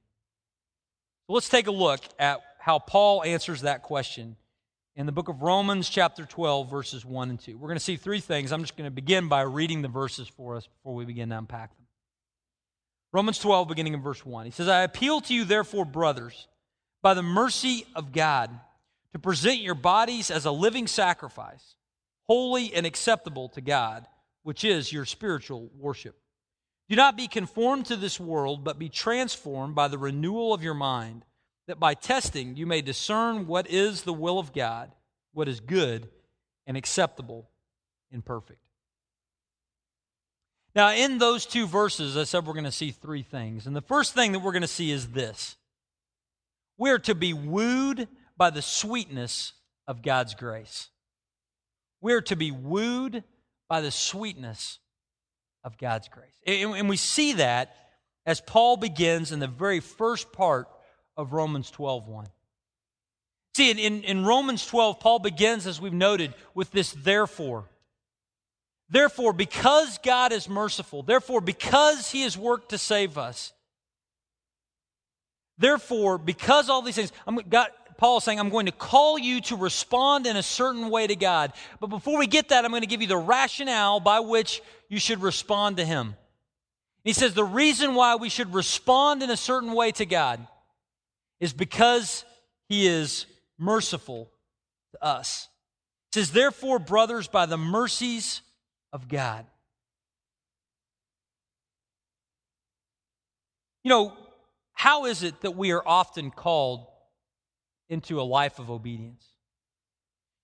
Let's 1.27 1.49
take 1.49 1.69
a 1.69 1.73
look 1.73 2.03
at 2.19 2.43
how 2.59 2.81
Paul 2.81 3.25
answers 3.25 3.63
that 3.63 3.83
question 3.83 4.37
in 4.95 5.07
the 5.07 5.13
book 5.13 5.31
of 5.31 5.41
Romans, 5.41 5.89
chapter 5.89 6.27
12, 6.27 6.69
verses 6.69 7.03
1 7.03 7.31
and 7.31 7.41
2. 7.41 7.57
We're 7.57 7.69
going 7.69 7.79
to 7.79 7.83
see 7.83 7.97
three 7.97 8.21
things. 8.21 8.53
I'm 8.53 8.61
just 8.61 8.77
going 8.77 8.89
to 8.91 8.95
begin 8.95 9.29
by 9.29 9.41
reading 9.41 9.81
the 9.81 9.89
verses 9.89 10.29
for 10.29 10.55
us 10.55 10.67
before 10.67 10.95
we 10.95 11.07
begin 11.07 11.31
to 11.31 11.39
unpack 11.39 11.75
them. 11.75 11.87
Romans 13.15 13.39
12, 13.39 13.69
beginning 13.69 13.95
in 13.95 14.03
verse 14.03 14.27
1. 14.27 14.45
He 14.45 14.51
says, 14.51 14.69
I 14.69 14.83
appeal 14.83 15.23
to 15.23 15.33
you, 15.33 15.47
therefore, 15.47 15.87
brothers, 15.87 16.47
by 17.01 17.15
the 17.15 17.23
mercy 17.23 17.87
of 17.97 18.13
God, 18.13 18.51
to 19.15 19.19
present 19.19 19.63
your 19.63 19.75
bodies 19.75 20.31
as 20.31 20.45
a 20.45 20.53
living 20.53 20.89
sacrifice 20.89 21.77
holy 22.31 22.73
and 22.75 22.87
acceptable 22.87 23.49
to 23.49 23.61
God, 23.61 24.07
which 24.45 24.63
is 24.63 24.93
your 24.93 25.05
spiritual 25.05 25.69
worship. 25.77 26.15
Do 26.89 26.95
not 26.95 27.17
be 27.17 27.27
conformed 27.27 27.87
to 27.87 27.97
this 27.97 28.21
world, 28.21 28.63
but 28.63 28.79
be 28.79 28.89
transformed 28.89 29.75
by 29.75 29.89
the 29.89 29.99
renewal 29.99 30.55
of 30.55 30.63
your 30.63 30.75
mind, 30.75 31.25
that 31.67 31.81
by 31.81 31.95
testing 31.95 32.57
you 32.57 32.67
may 32.67 32.83
discern 32.83 33.49
what 33.49 33.69
is 33.69 34.05
the 34.05 34.13
will 34.13 34.39
of 34.39 34.53
God, 34.53 34.93
what 35.33 35.49
is 35.49 35.59
good 35.59 36.09
and 36.69 36.77
acceptable 36.77 37.51
and 38.13 38.25
perfect. 38.25 38.61
Now, 40.73 40.93
in 40.93 41.19
those 41.19 41.47
two 41.47 41.67
verses, 41.67 42.17
I 42.17 42.23
said 42.23 42.47
we're 42.47 42.53
going 42.53 42.63
to 42.63 42.71
see 42.71 42.93
three 42.93 43.25
things. 43.25 43.67
And 43.67 43.75
the 43.75 43.81
first 43.81 44.15
thing 44.15 44.31
that 44.31 44.39
we're 44.39 44.53
going 44.53 44.63
to 44.63 44.69
see 44.69 44.93
is 44.93 45.09
this 45.09 45.57
we 46.79 46.91
are 46.91 47.01
to 47.01 47.17
be 47.17 47.33
wooed 47.33 48.07
by 48.37 48.51
the 48.51 48.63
sweetness 48.63 49.53
of 49.89 50.01
God's 50.01 50.37
grace. 50.37 50.91
We're 52.01 52.23
to 52.23 52.37
be 52.37 52.51
wooed 52.51 53.25
by 53.69 53.81
the 53.81 53.91
sweetness 53.91 54.79
of 55.65 55.79
God's 55.79 56.09
grace. 56.09 56.33
And 56.47 56.89
we 56.89 56.97
see 56.97 57.35
that 57.35 57.75
as 58.27 58.41
Paul 58.41 58.77
begins 58.77 59.33
in 59.33 59.41
the 59.41 59.47
very 59.47 59.81
first 59.81 60.33
part 60.33 60.69
of 61.17 61.33
Romans 61.33 61.71
12 61.71 62.09
1. 62.09 62.27
See, 63.55 63.71
in, 63.71 64.03
in 64.05 64.25
Romans 64.25 64.65
12, 64.65 65.01
Paul 65.01 65.19
begins, 65.19 65.67
as 65.67 65.81
we've 65.81 65.93
noted, 65.93 66.35
with 66.55 66.71
this 66.71 66.93
therefore. 66.93 67.69
Therefore, 68.89 69.33
because 69.33 69.99
God 69.99 70.33
is 70.33 70.49
merciful, 70.49 71.03
therefore, 71.03 71.41
because 71.41 72.11
he 72.11 72.23
has 72.23 72.37
worked 72.37 72.71
to 72.71 72.79
save 72.79 73.19
us, 73.19 73.53
therefore, 75.59 76.19
because 76.19 76.69
all 76.69 76.83
these 76.83 76.97
things, 76.97 77.13
I'm, 77.27 77.37
God, 77.37 77.69
Paul 78.01 78.17
is 78.17 78.25
saying, 78.25 78.41
I'm 78.41 78.49
going 78.49 78.65
to 78.65 78.73
call 78.73 79.19
you 79.19 79.43
to 79.43 79.57
respond 79.57 80.27
in 80.27 80.35
a 80.35 80.43
certain 80.43 80.89
way 80.89 81.07
to 81.07 81.15
God. 81.15 81.53
But 81.81 81.89
before 81.89 82.19
we 82.19 82.27
get 82.27 82.49
that, 82.49 82.65
I'm 82.65 82.71
going 82.71 82.81
to 82.81 82.89
give 82.89 83.03
you 83.03 83.07
the 83.07 83.19
rationale 83.19 84.01
by 84.01 84.21
which 84.21 84.63
you 84.89 84.99
should 84.99 85.21
respond 85.21 85.77
to 85.77 85.85
Him. 85.85 86.17
He 87.05 87.13
says 87.13 87.35
the 87.35 87.45
reason 87.45 87.95
why 87.95 88.17
we 88.17 88.31
should 88.31 88.55
respond 88.55 89.23
in 89.23 89.29
a 89.29 89.37
certain 89.37 89.75
way 89.75 89.93
to 89.93 90.07
God 90.07 90.47
is 91.41 91.53
because 91.53 92.25
He 92.71 92.87
is 92.87 93.27
merciful 93.59 94.31
to 94.93 95.05
us. 95.05 95.51
It 96.09 96.15
says, 96.15 96.33
Therefore, 96.33 96.79
brothers, 96.79 97.29
by 97.29 97.45
the 97.45 97.59
mercies 97.59 98.41
of 98.95 99.09
God. 99.09 99.45
You 103.85 103.91
know, 103.91 104.17
how 104.73 105.05
is 105.05 105.23
it 105.23 105.43
that 105.43 105.55
we 105.55 105.73
are 105.73 105.87
often 105.87 106.31
called 106.31 106.87
into 107.91 108.19
a 108.19 108.23
life 108.23 108.59
of 108.59 108.71
obedience? 108.71 109.27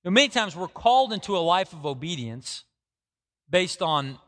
Know, 0.07 0.13
many 0.13 0.29
times 0.29 0.55
we're 0.55 0.69
called 0.69 1.13
into 1.13 1.37
a 1.37 1.41
life 1.41 1.73
of 1.73 1.85
obedience 1.85 2.63
based 3.51 3.83
on, 3.83 4.19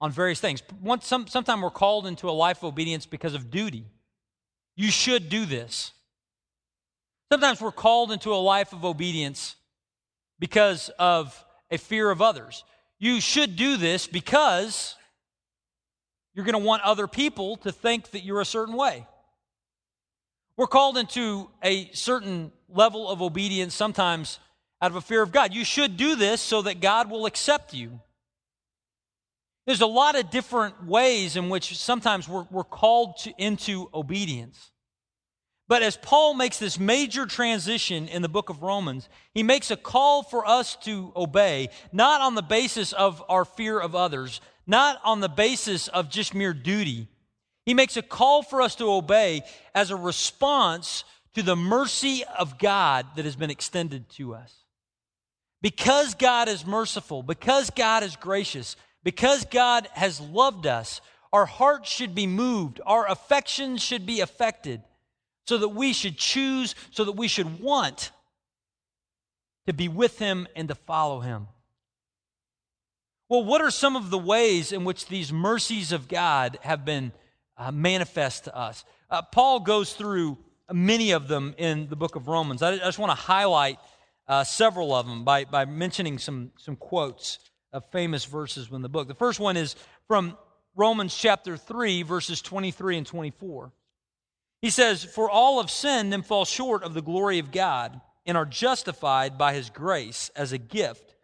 on 0.00 0.10
various 0.10 0.40
things. 0.40 0.60
Some, 1.02 1.28
sometimes 1.28 1.62
we're 1.62 1.70
called 1.70 2.08
into 2.08 2.28
a 2.28 2.32
life 2.32 2.58
of 2.58 2.64
obedience 2.64 3.06
because 3.06 3.34
of 3.34 3.48
duty. 3.48 3.86
You 4.74 4.90
should 4.90 5.28
do 5.28 5.46
this. 5.46 5.92
Sometimes 7.30 7.60
we're 7.60 7.70
called 7.70 8.10
into 8.10 8.34
a 8.34 8.42
life 8.42 8.72
of 8.72 8.84
obedience 8.84 9.54
because 10.40 10.88
of 10.98 11.44
a 11.70 11.78
fear 11.78 12.10
of 12.10 12.20
others. 12.20 12.64
You 12.98 13.20
should 13.20 13.54
do 13.54 13.76
this 13.76 14.08
because 14.08 14.96
you're 16.34 16.44
going 16.44 16.60
to 16.60 16.66
want 16.66 16.82
other 16.82 17.06
people 17.06 17.56
to 17.58 17.70
think 17.70 18.10
that 18.10 18.24
you're 18.24 18.40
a 18.40 18.44
certain 18.44 18.74
way. 18.74 19.06
We're 20.56 20.66
called 20.66 20.96
into 20.96 21.50
a 21.62 21.90
certain 21.92 22.52
level 22.68 23.08
of 23.08 23.20
obedience 23.20 23.74
sometimes 23.74 24.38
out 24.80 24.90
of 24.90 24.96
a 24.96 25.00
fear 25.00 25.22
of 25.22 25.32
God. 25.32 25.54
You 25.54 25.64
should 25.64 25.96
do 25.96 26.14
this 26.14 26.40
so 26.40 26.62
that 26.62 26.80
God 26.80 27.10
will 27.10 27.26
accept 27.26 27.74
you. 27.74 28.00
There's 29.66 29.80
a 29.80 29.86
lot 29.86 30.14
of 30.14 30.30
different 30.30 30.86
ways 30.86 31.36
in 31.36 31.48
which 31.48 31.76
sometimes 31.78 32.28
we're, 32.28 32.46
we're 32.50 32.64
called 32.64 33.16
to, 33.18 33.32
into 33.38 33.88
obedience. 33.94 34.70
But 35.66 35.82
as 35.82 35.96
Paul 35.96 36.34
makes 36.34 36.58
this 36.58 36.78
major 36.78 37.24
transition 37.24 38.06
in 38.08 38.20
the 38.20 38.28
book 38.28 38.50
of 38.50 38.62
Romans, 38.62 39.08
he 39.32 39.42
makes 39.42 39.70
a 39.70 39.76
call 39.76 40.22
for 40.22 40.46
us 40.46 40.76
to 40.82 41.10
obey, 41.16 41.70
not 41.90 42.20
on 42.20 42.34
the 42.34 42.42
basis 42.42 42.92
of 42.92 43.22
our 43.30 43.46
fear 43.46 43.80
of 43.80 43.94
others, 43.94 44.42
not 44.66 45.00
on 45.02 45.20
the 45.20 45.28
basis 45.28 45.88
of 45.88 46.10
just 46.10 46.34
mere 46.34 46.52
duty. 46.52 47.08
He 47.66 47.74
makes 47.74 47.96
a 47.96 48.02
call 48.02 48.42
for 48.42 48.60
us 48.60 48.74
to 48.76 48.90
obey 48.90 49.42
as 49.74 49.90
a 49.90 49.96
response 49.96 51.04
to 51.34 51.42
the 51.42 51.56
mercy 51.56 52.24
of 52.38 52.58
God 52.58 53.06
that 53.16 53.24
has 53.24 53.36
been 53.36 53.50
extended 53.50 54.08
to 54.10 54.34
us. 54.34 54.54
Because 55.62 56.14
God 56.14 56.48
is 56.48 56.66
merciful, 56.66 57.22
because 57.22 57.70
God 57.70 58.02
is 58.02 58.16
gracious, 58.16 58.76
because 59.02 59.44
God 59.46 59.88
has 59.92 60.20
loved 60.20 60.66
us, 60.66 61.00
our 61.32 61.46
hearts 61.46 61.90
should 61.90 62.14
be 62.14 62.26
moved, 62.26 62.80
our 62.86 63.10
affections 63.10 63.82
should 63.82 64.04
be 64.04 64.20
affected 64.20 64.82
so 65.46 65.58
that 65.58 65.70
we 65.70 65.92
should 65.92 66.16
choose, 66.16 66.74
so 66.90 67.04
that 67.04 67.12
we 67.12 67.28
should 67.28 67.60
want 67.60 68.10
to 69.66 69.72
be 69.72 69.88
with 69.88 70.18
him 70.18 70.46
and 70.54 70.68
to 70.68 70.74
follow 70.74 71.20
him. 71.20 71.48
Well, 73.28 73.44
what 73.44 73.62
are 73.62 73.70
some 73.70 73.96
of 73.96 74.10
the 74.10 74.18
ways 74.18 74.70
in 74.70 74.84
which 74.84 75.06
these 75.06 75.32
mercies 75.32 75.92
of 75.92 76.08
God 76.08 76.58
have 76.62 76.84
been 76.84 77.12
uh, 77.56 77.70
manifest 77.72 78.44
to 78.44 78.56
us? 78.56 78.84
Uh, 79.10 79.22
Paul 79.22 79.60
goes 79.60 79.92
through 79.92 80.38
many 80.72 81.12
of 81.12 81.28
them 81.28 81.54
in 81.58 81.88
the 81.88 81.96
book 81.96 82.16
of 82.16 82.28
Romans. 82.28 82.62
I, 82.62 82.72
I 82.72 82.78
just 82.78 82.98
want 82.98 83.10
to 83.10 83.22
highlight 83.22 83.78
uh, 84.26 84.44
several 84.44 84.94
of 84.94 85.06
them 85.06 85.24
by, 85.24 85.44
by 85.44 85.64
mentioning 85.64 86.18
some, 86.18 86.52
some 86.56 86.76
quotes 86.76 87.38
of 87.72 87.84
famous 87.90 88.24
verses 88.24 88.68
in 88.72 88.82
the 88.82 88.88
book. 88.88 89.08
The 89.08 89.14
first 89.14 89.40
one 89.40 89.56
is 89.56 89.76
from 90.08 90.36
Romans 90.76 91.14
chapter 91.16 91.56
3, 91.56 92.02
verses 92.02 92.40
23 92.40 92.98
and 92.98 93.06
24. 93.06 93.72
He 94.62 94.70
says, 94.70 95.04
For 95.04 95.28
all 95.28 95.60
have 95.60 95.70
sinned 95.70 96.14
and 96.14 96.24
fall 96.24 96.44
short 96.44 96.82
of 96.82 96.94
the 96.94 97.02
glory 97.02 97.38
of 97.38 97.52
God 97.52 98.00
and 98.26 98.36
are 98.36 98.46
justified 98.46 99.36
by 99.36 99.52
his 99.52 99.70
grace 99.70 100.30
as 100.34 100.52
a 100.52 100.58
gift 100.58 101.14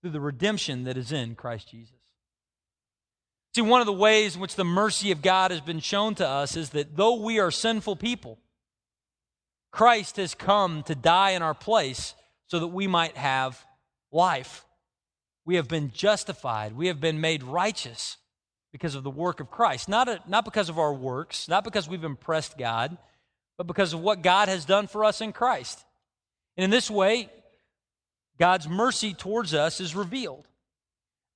through 0.00 0.12
the 0.12 0.20
redemption 0.20 0.84
that 0.84 0.96
is 0.96 1.12
in 1.12 1.34
Christ 1.34 1.68
Jesus. 1.68 1.95
See, 3.56 3.62
one 3.62 3.80
of 3.80 3.86
the 3.86 3.92
ways 3.94 4.34
in 4.34 4.42
which 4.42 4.54
the 4.54 4.66
mercy 4.66 5.12
of 5.12 5.22
God 5.22 5.50
has 5.50 5.62
been 5.62 5.80
shown 5.80 6.14
to 6.16 6.28
us 6.28 6.58
is 6.58 6.68
that 6.70 6.94
though 6.94 7.22
we 7.22 7.38
are 7.38 7.50
sinful 7.50 7.96
people, 7.96 8.38
Christ 9.70 10.18
has 10.18 10.34
come 10.34 10.82
to 10.82 10.94
die 10.94 11.30
in 11.30 11.40
our 11.40 11.54
place 11.54 12.14
so 12.48 12.58
that 12.58 12.66
we 12.66 12.86
might 12.86 13.16
have 13.16 13.64
life. 14.12 14.66
We 15.46 15.54
have 15.54 15.68
been 15.68 15.90
justified, 15.90 16.76
we 16.76 16.88
have 16.88 17.00
been 17.00 17.22
made 17.22 17.42
righteous 17.42 18.18
because 18.72 18.94
of 18.94 19.04
the 19.04 19.10
work 19.10 19.40
of 19.40 19.50
Christ. 19.50 19.88
Not, 19.88 20.06
a, 20.06 20.20
not 20.28 20.44
because 20.44 20.68
of 20.68 20.78
our 20.78 20.92
works, 20.92 21.48
not 21.48 21.64
because 21.64 21.88
we've 21.88 22.04
impressed 22.04 22.58
God, 22.58 22.98
but 23.56 23.66
because 23.66 23.94
of 23.94 24.00
what 24.00 24.20
God 24.20 24.50
has 24.50 24.66
done 24.66 24.86
for 24.86 25.02
us 25.02 25.22
in 25.22 25.32
Christ. 25.32 25.82
And 26.58 26.64
in 26.64 26.70
this 26.70 26.90
way, 26.90 27.30
God's 28.38 28.68
mercy 28.68 29.14
towards 29.14 29.54
us 29.54 29.80
is 29.80 29.96
revealed. 29.96 30.46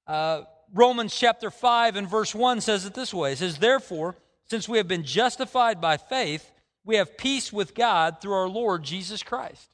Uh, 0.06 0.42
Romans 0.72 1.16
chapter 1.16 1.50
5 1.50 1.96
and 1.96 2.08
verse 2.08 2.34
1 2.34 2.60
says 2.60 2.86
it 2.86 2.94
this 2.94 3.12
way 3.12 3.32
It 3.32 3.38
says, 3.38 3.58
Therefore, 3.58 4.16
since 4.48 4.68
we 4.68 4.78
have 4.78 4.88
been 4.88 5.04
justified 5.04 5.80
by 5.80 5.96
faith, 5.96 6.50
we 6.84 6.96
have 6.96 7.16
peace 7.16 7.52
with 7.52 7.74
God 7.74 8.20
through 8.20 8.34
our 8.34 8.48
Lord 8.48 8.82
Jesus 8.82 9.22
Christ. 9.22 9.68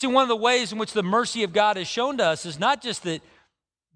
See, 0.00 0.06
one 0.06 0.22
of 0.22 0.28
the 0.28 0.36
ways 0.36 0.72
in 0.72 0.78
which 0.78 0.92
the 0.92 1.02
mercy 1.02 1.42
of 1.42 1.52
God 1.52 1.76
is 1.76 1.88
shown 1.88 2.18
to 2.18 2.24
us 2.24 2.46
is 2.46 2.58
not 2.58 2.82
just 2.82 3.02
that 3.04 3.20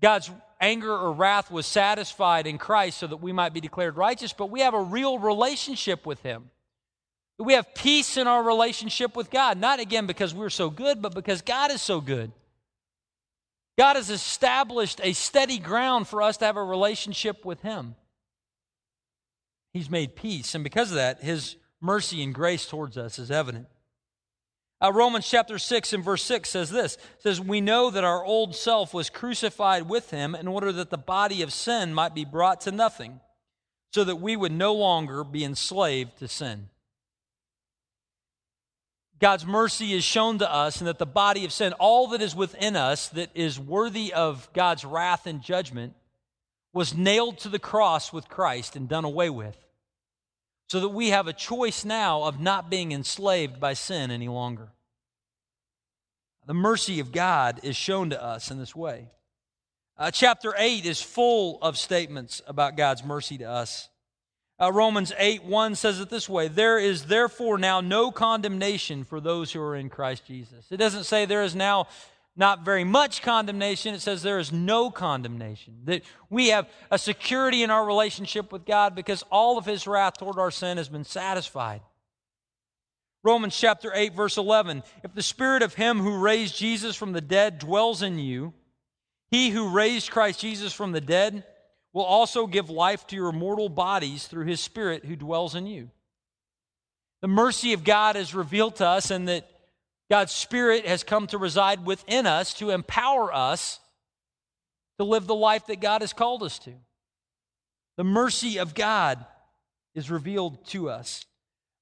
God's 0.01 0.31
anger 0.61 0.93
or 0.93 1.13
wrath 1.13 1.51
was 1.51 1.67
satisfied 1.67 2.47
in 2.47 2.59
Christ 2.59 2.99
so 2.99 3.07
that 3.07 3.17
we 3.19 3.33
might 3.33 3.55
be 3.55 3.61
declared 3.61 3.97
righteous, 3.97 4.33
but 4.33 4.51
we 4.51 4.61
have 4.61 4.75
a 4.75 4.83
real 4.83 5.19
relationship 5.19 6.07
with 6.07 6.21
Him. 6.23 6.51
We 7.39 7.55
have 7.55 7.75
peace 7.75 8.17
in 8.17 8.27
our 8.27 8.43
relationship 8.43 9.17
with 9.17 9.31
God, 9.31 9.59
not 9.59 9.81
again 9.81 10.07
because 10.07 10.33
we're 10.33 10.51
so 10.51 10.71
good, 10.71 11.03
but 11.03 11.15
because 11.15 11.43
God 11.43 11.73
is 11.73 11.83
so 11.83 12.01
good. 12.01 12.31
God 13.77 13.97
has 13.97 14.11
established 14.11 15.01
a 15.03 15.13
steady 15.13 15.59
ground 15.59 16.07
for 16.07 16.23
us 16.23 16.37
to 16.39 16.45
have 16.45 16.57
a 16.57 16.65
relationship 16.65 17.45
with 17.45 17.61
Him. 17.63 17.97
He's 19.73 19.91
made 19.91 20.15
peace, 20.15 20.55
and 20.55 20.63
because 20.63 20.91
of 20.91 20.97
that, 20.97 21.23
His 21.23 21.57
mercy 21.81 22.23
and 22.23 22.35
grace 22.35 22.67
towards 22.67 22.97
us 22.97 23.19
is 23.19 23.31
evident. 23.31 23.67
Uh, 24.81 24.93
Romans 24.93 25.29
chapter 25.29 25.59
6 25.59 25.93
and 25.93 26.05
verse 26.05 26.23
6 26.25 26.49
says 26.49 26.71
this 26.71 26.99
says, 27.19 27.41
We 27.41 27.61
know 27.61 27.91
that 27.91 28.05
our 28.05 28.25
old 28.25 28.55
self 28.55 28.93
was 28.93 29.09
crucified 29.09 29.89
with 29.89 30.11
him 30.11 30.35
in 30.35 30.47
order 30.47 30.73
that 30.73 30.91
the 30.91 30.99
body 30.99 31.43
of 31.43 31.53
sin 31.53 31.95
might 31.95 32.15
be 32.15 32.25
brought 32.25 32.61
to 32.63 32.73
nothing, 32.73 33.21
so 33.93 34.05
that 34.05 34.17
we 34.17 34.37
would 34.37 34.53
no 34.53 34.75
longer 34.75 35.25
be 35.25 35.45
enslaved 35.45 36.19
to 36.19 36.29
sin. 36.29 36.69
God's 39.21 39.47
mercy 39.47 39.93
is 39.93 40.05
shown 40.05 40.39
to 40.39 40.53
us, 40.53 40.79
and 40.79 40.89
that 40.89 40.99
the 40.99 41.07
body 41.07 41.45
of 41.45 41.53
sin, 41.53 41.73
all 41.75 42.09
that 42.09 42.21
is 42.21 42.35
within 42.35 42.77
us 42.77 43.09
that 43.11 43.31
is 43.35 43.59
worthy 43.59 44.13
of 44.13 44.49
God's 44.53 44.85
wrath 44.85 45.27
and 45.27 45.41
judgment, 45.41 45.95
was 46.73 46.95
nailed 46.95 47.39
to 47.39 47.49
the 47.49 47.59
cross 47.59 48.13
with 48.13 48.29
Christ 48.29 48.75
and 48.77 48.89
done 48.89 49.05
away 49.05 49.31
with 49.31 49.57
so 50.69 50.81
that 50.81 50.89
we 50.89 51.11
have 51.11 51.29
a 51.29 51.33
choice 51.33 51.85
now 51.85 52.23
of 52.25 52.41
not 52.41 52.71
being 52.71 52.93
enslaved 52.93 53.61
by 53.61 53.75
sin 53.75 54.11
any 54.11 54.29
longer. 54.29 54.71
The 56.47 56.55
mercy 56.55 57.01
of 57.01 57.13
God 57.13 57.61
is 57.63 57.77
shown 57.77 58.11
to 58.11 58.23
us 58.23 58.51
in 58.51 58.59
this 58.59 58.75
way. 58.75 59.09
Uh, 59.97 60.11
chapter 60.11 60.53
8 60.59 60.85
is 60.85 61.01
full 61.01 61.59
of 61.63 61.79
statements 61.79 62.43
about 62.47 62.77
God's 62.77 63.05
mercy 63.05 63.39
to 63.39 63.45
us. 63.45 63.89
Uh, 64.61 64.71
Romans 64.73 65.13
8 65.19 65.45
1 65.45 65.75
says 65.75 66.01
it 66.01 66.11
this 66.11 66.29
way 66.29 66.49
There 66.49 66.79
is 66.79 67.07
therefore 67.07 67.59
now 67.59 67.81
no 67.81 68.11
condemnation 68.11 69.05
for 69.05 69.21
those 69.21 69.53
who 69.53 69.61
are 69.61 69.77
in 69.77 69.89
Christ 69.91 70.27
Jesus. 70.27 70.67
It 70.71 70.77
doesn't 70.77 71.05
say 71.05 71.25
there 71.25 71.43
is 71.43 71.57
now 71.57 71.89
not 72.37 72.65
very 72.65 72.85
much 72.85 73.23
condemnation. 73.23 73.95
It 73.95 74.01
says 74.01 74.23
there 74.23 74.39
is 74.39 74.53
no 74.53 74.91
condemnation. 74.91 75.79
That 75.85 76.03
we 76.31 76.49
have 76.49 76.69
a 76.91 76.99
security 76.99 77.63
in 77.63 77.71
our 77.71 77.85
relationship 77.85 78.53
with 78.53 78.65
God 78.65 78.95
because 78.95 79.23
all 79.31 79.59
of 79.59 79.67
his 79.67 79.87
wrath 79.87 80.19
toward 80.19 80.39
our 80.39 80.51
sin 80.51 80.77
has 80.77 80.89
been 80.89 81.05
satisfied. 81.05 81.81
Romans 83.23 83.57
chapter 83.57 83.91
8, 83.95 84.15
verse 84.15 84.37
11. 84.37 84.83
If 85.03 85.15
the 85.15 85.23
spirit 85.23 85.63
of 85.63 85.75
him 85.75 85.99
who 85.99 86.19
raised 86.19 86.57
Jesus 86.57 86.95
from 86.95 87.13
the 87.13 87.21
dead 87.21 87.59
dwells 87.59 88.03
in 88.03 88.19
you, 88.19 88.53
he 89.31 89.51
who 89.51 89.71
raised 89.71 90.11
Christ 90.11 90.41
Jesus 90.41 90.73
from 90.73 90.93
the 90.93 91.01
dead 91.01 91.45
will 91.95 92.05
also 92.05 92.47
give 92.47 92.69
life 92.69 93.07
to 93.07 93.17
your 93.17 93.33
mortal 93.33 93.71
bodies 93.71 94.27
through 94.27 94.45
his 94.45 94.61
spirit 94.61 95.05
who 95.07 95.17
dwells 95.17 95.55
in 95.55 95.67
you. 95.67 95.89
The 97.23 97.29
mercy 97.29 97.73
of 97.73 97.85
God 97.85 98.17
is 98.17 98.35
revealed 98.35 98.77
to 98.77 98.87
us, 98.87 99.11
and 99.11 99.29
that 99.29 99.49
God's 100.11 100.33
Spirit 100.33 100.87
has 100.87 101.03
come 101.03 101.27
to 101.29 101.39
reside 101.39 101.87
within 101.87 102.27
us 102.27 102.53
to 102.55 102.71
empower 102.71 103.33
us 103.33 103.81
to 104.99 105.05
live 105.05 105.27
the 105.27 105.35
life 105.35 105.67
that 105.69 105.81
God 105.81 106.03
has 106.03 106.13
called 106.13 106.43
us 106.43 106.59
to. 106.61 106.73
The 107.97 108.05
mercy 108.05 108.59
of 108.59 108.75
God 108.75 109.25
is 109.95 110.11
revealed 110.11 110.67
to 110.67 110.91
us. 110.91 111.25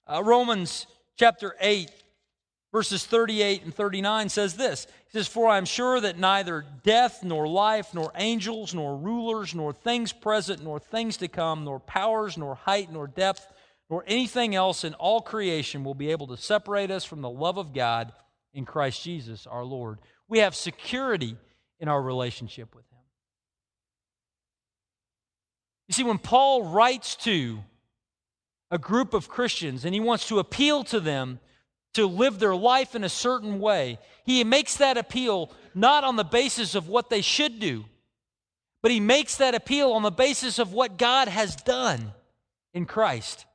Uh, 0.06 0.22
Romans 0.22 0.86
chapter 1.18 1.56
8, 1.60 1.90
verses 2.72 3.04
38 3.04 3.62
and 3.64 3.74
39 3.74 4.28
says 4.28 4.54
this 4.54 4.86
He 5.06 5.18
says, 5.18 5.28
For 5.28 5.48
I 5.48 5.58
am 5.58 5.64
sure 5.64 6.00
that 6.00 6.18
neither 6.18 6.64
death, 6.82 7.22
nor 7.22 7.46
life, 7.46 7.94
nor 7.94 8.10
angels, 8.16 8.74
nor 8.74 8.96
rulers, 8.96 9.54
nor 9.54 9.72
things 9.72 10.12
present, 10.12 10.64
nor 10.64 10.80
things 10.80 11.18
to 11.18 11.28
come, 11.28 11.64
nor 11.64 11.78
powers, 11.78 12.36
nor 12.36 12.54
height, 12.54 12.90
nor 12.90 13.06
depth, 13.06 13.46
nor 13.88 14.02
anything 14.06 14.54
else 14.54 14.84
in 14.84 14.94
all 14.94 15.20
creation 15.20 15.84
will 15.84 15.94
be 15.94 16.10
able 16.10 16.26
to 16.28 16.36
separate 16.36 16.90
us 16.90 17.04
from 17.04 17.20
the 17.20 17.30
love 17.30 17.58
of 17.58 17.72
God 17.72 18.12
in 18.54 18.64
Christ 18.64 19.02
Jesus 19.02 19.46
our 19.46 19.64
Lord. 19.64 19.98
We 20.28 20.38
have 20.38 20.54
security 20.54 21.36
in 21.78 21.88
our 21.88 22.00
relationship 22.00 22.74
with 22.74 22.84
Him. 22.90 22.98
You 25.88 25.94
see, 25.94 26.04
when 26.04 26.18
Paul 26.18 26.64
writes 26.64 27.16
to 27.16 27.58
a 28.70 28.78
group 28.78 29.12
of 29.12 29.28
Christians 29.28 29.84
and 29.84 29.92
he 29.92 30.00
wants 30.00 30.26
to 30.28 30.38
appeal 30.38 30.82
to 30.84 30.98
them 30.98 31.38
to 31.94 32.06
live 32.06 32.38
their 32.38 32.54
life 32.54 32.94
in 32.94 33.04
a 33.04 33.08
certain 33.08 33.60
way, 33.60 33.98
he 34.24 34.44
makes 34.44 34.76
that 34.76 34.96
appeal 34.96 35.50
not 35.74 36.04
on 36.04 36.16
the 36.16 36.24
basis 36.24 36.74
of 36.74 36.88
what 36.88 37.10
they 37.10 37.20
should 37.20 37.60
do, 37.60 37.84
but 38.82 38.90
he 38.90 39.00
makes 39.00 39.36
that 39.36 39.54
appeal 39.54 39.92
on 39.92 40.02
the 40.02 40.10
basis 40.10 40.58
of 40.58 40.72
what 40.72 40.98
God 40.98 41.28
has 41.28 41.56
done 41.56 42.12
in 42.74 42.86
Christ, 42.86 43.46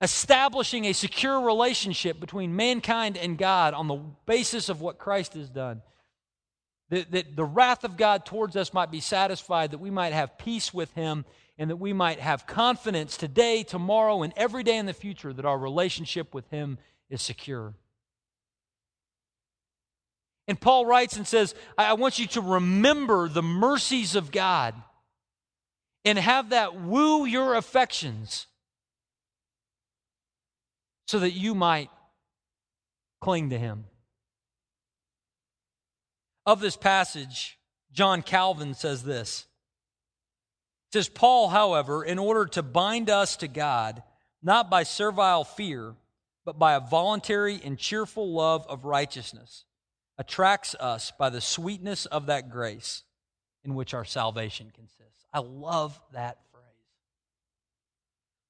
establishing 0.00 0.84
a 0.84 0.92
secure 0.92 1.40
relationship 1.40 2.20
between 2.20 2.56
mankind 2.56 3.16
and 3.16 3.38
God 3.38 3.74
on 3.74 3.88
the 3.88 4.00
basis 4.26 4.68
of 4.68 4.80
what 4.80 4.98
Christ 4.98 5.34
has 5.34 5.48
done. 5.48 5.82
That, 6.90 7.10
that 7.10 7.36
the 7.36 7.44
wrath 7.44 7.84
of 7.84 7.96
God 7.96 8.24
towards 8.24 8.56
us 8.56 8.72
might 8.72 8.90
be 8.90 9.00
satisfied, 9.00 9.72
that 9.72 9.78
we 9.78 9.90
might 9.90 10.12
have 10.12 10.38
peace 10.38 10.72
with 10.72 10.92
him 10.92 11.24
and 11.58 11.70
that 11.70 11.76
we 11.76 11.92
might 11.92 12.20
have 12.20 12.46
confidence 12.46 13.16
today, 13.16 13.62
tomorrow, 13.62 14.22
and 14.22 14.32
every 14.36 14.62
day 14.62 14.76
in 14.76 14.86
the 14.86 14.92
future 14.92 15.32
that 15.32 15.44
our 15.44 15.58
relationship 15.58 16.34
with 16.34 16.48
Him 16.50 16.78
is 17.10 17.22
secure. 17.22 17.74
And 20.48 20.60
Paul 20.60 20.86
writes 20.86 21.16
and 21.16 21.26
says, 21.26 21.54
I 21.76 21.94
want 21.94 22.18
you 22.18 22.26
to 22.28 22.40
remember 22.40 23.28
the 23.28 23.42
mercies 23.42 24.14
of 24.14 24.30
God 24.30 24.74
and 26.04 26.18
have 26.18 26.50
that 26.50 26.80
woo 26.80 27.24
your 27.24 27.56
affections 27.56 28.46
so 31.08 31.18
that 31.18 31.32
you 31.32 31.54
might 31.54 31.90
cling 33.20 33.50
to 33.50 33.58
Him. 33.58 33.86
Of 36.44 36.60
this 36.60 36.76
passage, 36.76 37.58
John 37.92 38.22
Calvin 38.22 38.74
says 38.74 39.02
this 39.02 39.46
says, 40.92 41.08
Paul, 41.08 41.48
however, 41.48 42.04
in 42.04 42.18
order 42.18 42.46
to 42.46 42.62
bind 42.62 43.10
us 43.10 43.36
to 43.38 43.48
God, 43.48 44.02
not 44.42 44.70
by 44.70 44.82
servile 44.84 45.44
fear, 45.44 45.94
but 46.46 46.58
by 46.60 46.74
a 46.74 46.80
voluntary 46.80 47.60
and 47.62 47.76
cheerful 47.76 48.32
love 48.32 48.64
of 48.68 48.84
righteousness, 48.84 49.64
attracts 50.16 50.76
us 50.76 51.12
by 51.18 51.28
the 51.28 51.40
sweetness 51.40 52.06
of 52.06 52.26
that 52.26 52.48
grace 52.48 53.02
in 53.64 53.74
which 53.74 53.92
our 53.92 54.04
salvation 54.04 54.70
consists. 54.72 55.26
I 55.34 55.40
love 55.40 56.00
that 56.12 56.38
phrase. 56.52 56.62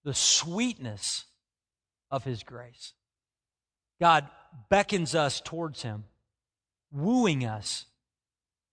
The 0.05 0.15
sweetness 0.15 1.25
of 2.11 2.23
his 2.23 2.43
grace. 2.45 2.93
God 3.99 4.29
beckons 4.69 5.15
us 5.15 5.41
towards 5.41 5.83
him, 5.83 6.05
wooing 6.93 7.47
us 7.47 7.87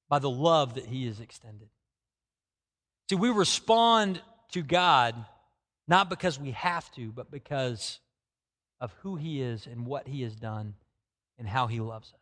by 0.10 0.20
the 0.20 0.30
love 0.30 0.76
that 0.76 0.86
he 0.86 1.08
has 1.08 1.22
extended. 1.22 1.70
See, 3.10 3.16
we 3.16 3.30
respond 3.30 4.22
to 4.52 4.62
God 4.62 5.16
not 5.88 6.10
because 6.10 6.38
we 6.40 6.52
have 6.52 6.92
to, 6.92 7.12
but 7.12 7.32
because 7.32 8.00
of 8.84 8.94
who 9.02 9.16
He 9.16 9.42
is 9.42 9.66
and 9.66 9.86
what 9.86 10.10
He 10.10 10.24
has 10.24 10.36
done 10.36 10.74
and 11.40 11.48
how 11.48 11.68
He 11.68 11.80
loves 11.80 12.14
us. 12.14 12.20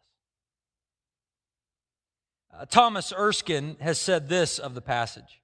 Uh, 2.61 2.65
Thomas 2.65 3.11
Erskine 3.11 3.77
has 3.79 3.97
said 3.99 4.29
this 4.29 4.59
of 4.59 4.75
the 4.75 4.81
passage. 4.81 5.41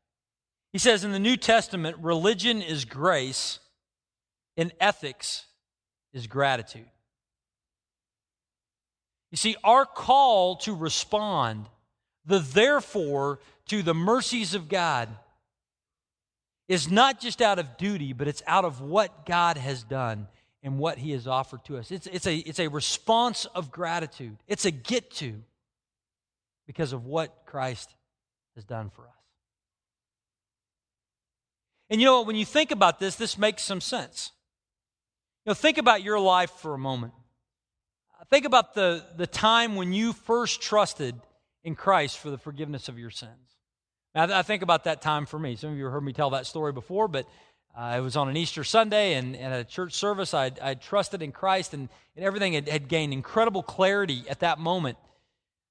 He 0.72 0.78
says 0.78 1.04
in 1.04 1.12
the 1.12 1.20
New 1.20 1.36
Testament, 1.36 1.98
religion 2.00 2.62
is 2.62 2.86
grace 2.86 3.58
and 4.58 4.72
ethics 4.80 5.46
is 6.14 6.28
gratitude. 6.28 6.86
You 9.32 9.38
see, 9.38 9.56
our 9.64 9.88
call 9.88 10.58
to 10.58 10.76
respond, 10.76 11.66
the 12.28 12.40
therefore 12.40 13.40
to 13.70 13.82
the 13.82 13.96
mercies 13.96 14.54
of 14.54 14.70
God, 14.70 15.10
is 16.68 16.92
not 16.92 17.20
just 17.20 17.42
out 17.42 17.58
of 17.58 17.78
duty, 17.78 18.14
but 18.14 18.28
it's 18.28 18.44
out 18.46 18.66
of 18.66 18.82
what 18.82 19.26
God 19.26 19.58
has 19.58 19.84
done 19.84 20.28
and 20.64 20.80
what 20.80 20.98
He 20.98 21.12
has 21.12 21.28
offered 21.28 21.64
to 21.66 21.78
us. 21.78 21.92
It's, 21.92 22.08
it's, 22.08 22.28
a, 22.28 22.36
it's 22.36 22.60
a 22.60 22.68
response 22.68 23.46
of 23.46 23.72
gratitude, 23.72 24.38
it's 24.48 24.66
a 24.66 24.72
get 24.72 25.12
to 25.16 25.42
because 26.66 26.94
of 26.94 27.06
what 27.06 27.44
Christ 27.46 27.94
has 28.56 28.66
done 28.66 28.90
for 28.90 29.04
us. 29.04 29.12
And 31.90 32.02
you 32.02 32.06
know 32.06 32.18
what? 32.18 32.28
When 32.28 32.36
you 32.36 32.46
think 32.46 32.72
about 32.72 33.00
this, 33.00 33.16
this 33.16 33.38
makes 33.38 33.64
some 33.64 33.80
sense. 33.80 34.32
You 35.46 35.52
know, 35.52 35.54
think 35.54 35.78
about 35.78 36.04
your 36.04 36.20
life 36.20 36.52
for 36.52 36.74
a 36.74 36.78
moment. 36.78 37.14
Think 38.30 38.46
about 38.46 38.74
the, 38.74 39.06
the 39.16 39.28
time 39.28 39.76
when 39.76 39.94
you 39.94 40.12
first 40.12 40.62
trusted 40.62 41.16
in 41.64 41.76
Christ 41.76 42.18
for 42.18 42.30
the 42.30 42.38
forgiveness 42.38 42.90
of 42.90 43.00
your 43.00 43.10
sins. 43.10 43.56
I, 44.14 44.40
I 44.40 44.42
think 44.42 44.64
about 44.64 44.84
that 44.84 45.02
time 45.02 45.26
for 45.26 45.40
me. 45.40 45.56
Some 45.56 45.72
of 45.72 45.78
you 45.78 45.86
have 45.86 45.94
heard 45.94 46.04
me 46.04 46.12
tell 46.12 46.32
that 46.32 46.46
story 46.46 46.74
before, 46.74 47.08
but 47.08 47.26
uh, 47.78 47.96
it 47.98 48.02
was 48.02 48.18
on 48.18 48.28
an 48.28 48.36
Easter 48.36 48.64
Sunday 48.64 49.14
and, 49.14 49.36
and 49.36 49.54
a 49.54 49.64
church 49.64 49.94
service. 49.94 50.34
I 50.34 50.52
I 50.62 50.74
trusted 50.74 51.22
in 51.22 51.32
Christ 51.32 51.74
and, 51.74 51.90
and 52.16 52.26
everything 52.26 52.54
had, 52.54 52.68
had 52.68 52.88
gained 52.88 53.14
incredible 53.14 53.62
clarity 53.62 54.24
at 54.30 54.40
that 54.40 54.58
moment. 54.58 54.98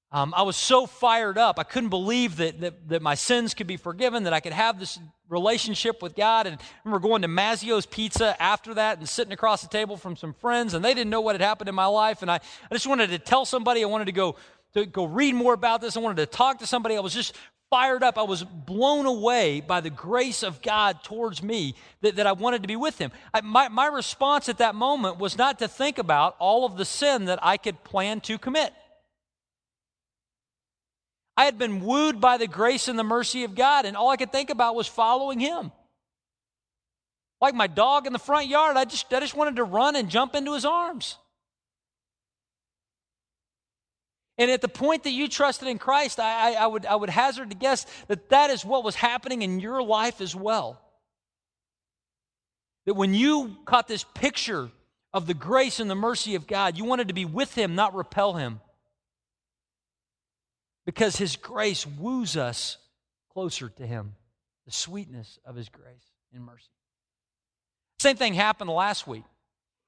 Um, 0.09 0.33
I 0.35 0.43
was 0.43 0.55
so 0.55 0.85
fired 0.85 1.37
up. 1.37 1.59
I 1.59 1.63
couldn't 1.63 1.89
believe 1.89 2.37
that, 2.37 2.61
that, 2.61 2.87
that, 2.87 3.01
my 3.01 3.15
sins 3.15 3.53
could 3.53 3.67
be 3.67 3.75
forgiven, 3.75 4.23
that 4.23 4.31
I 4.31 4.39
could 4.39 4.53
have 4.53 4.79
this 4.79 4.97
relationship 5.27 6.01
with 6.01 6.15
God. 6.15 6.47
And 6.47 6.55
I 6.55 6.63
remember 6.85 7.05
going 7.05 7.23
to 7.23 7.27
Mazzio's 7.27 7.85
Pizza 7.85 8.41
after 8.41 8.73
that 8.75 8.99
and 8.99 9.09
sitting 9.09 9.33
across 9.33 9.61
the 9.61 9.67
table 9.67 9.97
from 9.97 10.15
some 10.15 10.33
friends, 10.33 10.73
and 10.73 10.85
they 10.85 10.93
didn't 10.93 11.09
know 11.09 11.19
what 11.19 11.35
had 11.35 11.41
happened 11.41 11.67
in 11.67 11.75
my 11.75 11.87
life. 11.87 12.21
And 12.21 12.31
I, 12.31 12.35
I 12.35 12.73
just 12.73 12.87
wanted 12.87 13.09
to 13.09 13.19
tell 13.19 13.43
somebody. 13.43 13.83
I 13.83 13.87
wanted 13.87 14.05
to 14.05 14.13
go 14.13 14.37
to 14.75 14.85
go 14.85 15.03
read 15.03 15.35
more 15.35 15.53
about 15.53 15.81
this. 15.81 15.97
I 15.97 15.99
wanted 15.99 16.17
to 16.17 16.25
talk 16.25 16.59
to 16.59 16.65
somebody. 16.65 16.95
I 16.95 17.01
was 17.01 17.13
just 17.13 17.35
fired 17.69 18.03
up. 18.03 18.17
I 18.17 18.23
was 18.23 18.43
blown 18.43 19.05
away 19.05 19.61
by 19.61 19.81
the 19.81 19.89
grace 19.89 20.43
of 20.43 20.61
God 20.61 21.03
towards 21.03 21.43
me 21.43 21.75
that, 22.01 22.15
that 22.15 22.27
I 22.27 22.31
wanted 22.31 22.61
to 22.61 22.67
be 22.67 22.75
with 22.75 22.97
Him. 22.97 23.11
I, 23.33 23.41
my, 23.41 23.67
my 23.67 23.87
response 23.87 24.49
at 24.49 24.59
that 24.59 24.75
moment 24.75 25.17
was 25.17 25.37
not 25.37 25.59
to 25.59 25.67
think 25.67 25.97
about 25.97 26.35
all 26.39 26.65
of 26.65 26.77
the 26.77 26.85
sin 26.85 27.25
that 27.25 27.39
I 27.41 27.57
could 27.57 27.83
plan 27.83 28.21
to 28.21 28.37
commit. 28.37 28.73
I 31.35 31.45
had 31.45 31.57
been 31.57 31.81
wooed 31.81 32.19
by 32.19 32.37
the 32.37 32.47
grace 32.47 32.87
and 32.87 32.97
the 32.97 33.03
mercy 33.03 33.43
of 33.43 33.53
God, 33.53 33.85
and 33.85 33.95
all 33.95 34.09
I 34.09 34.17
could 34.17 34.31
think 34.31 34.49
about 34.49 34.75
was 34.75 34.87
following 34.87 35.39
Him. 35.39 35.71
Like 37.39 37.53
my 37.53 37.67
dog 37.67 38.07
in 38.07 38.13
the 38.13 38.19
front 38.19 38.47
yard, 38.47 38.77
I 38.77 38.85
just, 38.85 39.13
I 39.13 39.19
just 39.19 39.35
wanted 39.35 39.57
to 39.57 39.63
run 39.63 39.95
and 39.95 40.09
jump 40.09 40.35
into 40.35 40.55
His 40.55 40.65
arms. 40.65 41.17
And 44.37 44.51
at 44.51 44.61
the 44.61 44.67
point 44.67 45.03
that 45.03 45.11
you 45.11 45.27
trusted 45.27 45.67
in 45.67 45.79
Christ, 45.79 46.19
I, 46.19 46.53
I, 46.53 46.63
I, 46.63 46.67
would, 46.67 46.85
I 46.85 46.95
would 46.95 47.09
hazard 47.09 47.49
to 47.49 47.55
guess 47.55 47.85
that 48.07 48.29
that 48.29 48.49
is 48.49 48.63
what 48.63 48.83
was 48.83 48.95
happening 48.95 49.41
in 49.41 49.59
your 49.59 49.81
life 49.81 50.21
as 50.21 50.35
well. 50.35 50.79
That 52.85 52.93
when 52.93 53.13
you 53.13 53.57
caught 53.65 53.87
this 53.87 54.03
picture 54.03 54.69
of 55.13 55.25
the 55.25 55.33
grace 55.33 55.79
and 55.79 55.89
the 55.89 55.95
mercy 55.95 56.35
of 56.35 56.45
God, 56.45 56.77
you 56.77 56.85
wanted 56.85 57.07
to 57.07 57.13
be 57.13 57.25
with 57.25 57.55
Him, 57.55 57.73
not 57.73 57.95
repel 57.95 58.33
Him. 58.33 58.61
Because 60.85 61.15
His 61.15 61.35
grace 61.35 61.85
woos 61.85 62.37
us 62.37 62.77
closer 63.33 63.69
to 63.69 63.87
Him, 63.87 64.15
the 64.65 64.71
sweetness 64.71 65.39
of 65.45 65.55
His 65.55 65.69
grace 65.69 66.11
and 66.31 66.43
mercy. 66.43 66.69
Same 67.99 68.15
thing 68.15 68.35
happened 68.35 68.69
last 68.69 69.07
week. 69.07 69.23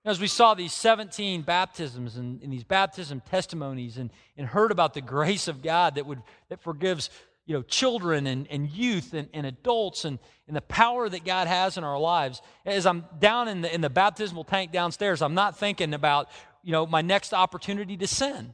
As 0.05 0.19
we 0.19 0.27
saw 0.27 0.53
these 0.53 0.73
17 0.73 1.41
baptisms 1.41 2.15
and, 2.15 2.41
and, 2.41 2.53
these 2.53 2.63
baptism 2.63 3.21
testimonies 3.21 3.97
and, 3.97 4.11
and 4.37 4.47
heard 4.47 4.71
about 4.71 4.93
the 4.93 5.01
grace 5.01 5.49
of 5.49 5.61
God 5.61 5.95
that, 5.95 6.05
would, 6.05 6.21
that 6.47 6.61
forgives 6.61 7.09
you 7.45 7.55
know, 7.55 7.61
children 7.63 8.25
and, 8.25 8.47
and 8.49 8.69
youth 8.69 9.13
and, 9.13 9.27
and 9.33 9.45
adults 9.45 10.05
and, 10.05 10.19
and 10.47 10.55
the 10.55 10.61
power 10.61 11.09
that 11.09 11.25
God 11.25 11.47
has 11.47 11.77
in 11.77 11.83
our 11.83 11.99
lives, 11.99 12.41
as 12.65 12.85
I'm 12.85 13.05
down 13.19 13.47
in 13.49 13.61
the, 13.61 13.73
in 13.73 13.81
the 13.81 13.89
baptismal 13.89 14.45
tank 14.45 14.71
downstairs, 14.71 15.21
I'm 15.21 15.33
not 15.33 15.57
thinking 15.57 15.93
about 15.93 16.29
you 16.63 16.71
know, 16.71 16.85
my 16.85 17.01
next 17.01 17.33
opportunity 17.33 17.97
to 17.97 18.07
sin. 18.07 18.53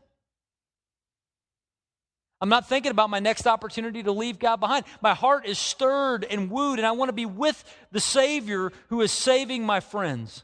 I'm 2.41 2.49
not 2.49 2.67
thinking 2.67 2.91
about 2.91 3.09
my 3.09 3.19
next 3.19 3.47
opportunity 3.47 4.03
to 4.03 4.11
leave 4.11 4.39
God 4.39 4.59
behind. 4.59 4.85
My 5.01 5.13
heart 5.13 5.45
is 5.45 5.57
stirred 5.57 6.23
and 6.23 6.49
wooed, 6.49 6.79
and 6.79 6.85
I 6.85 6.91
want 6.91 7.09
to 7.09 7.13
be 7.13 7.25
with 7.25 7.63
the 7.91 7.99
Savior 7.99 8.71
who 8.89 9.01
is 9.01 9.11
saving 9.11 9.65
my 9.65 9.79
friends. 9.79 10.43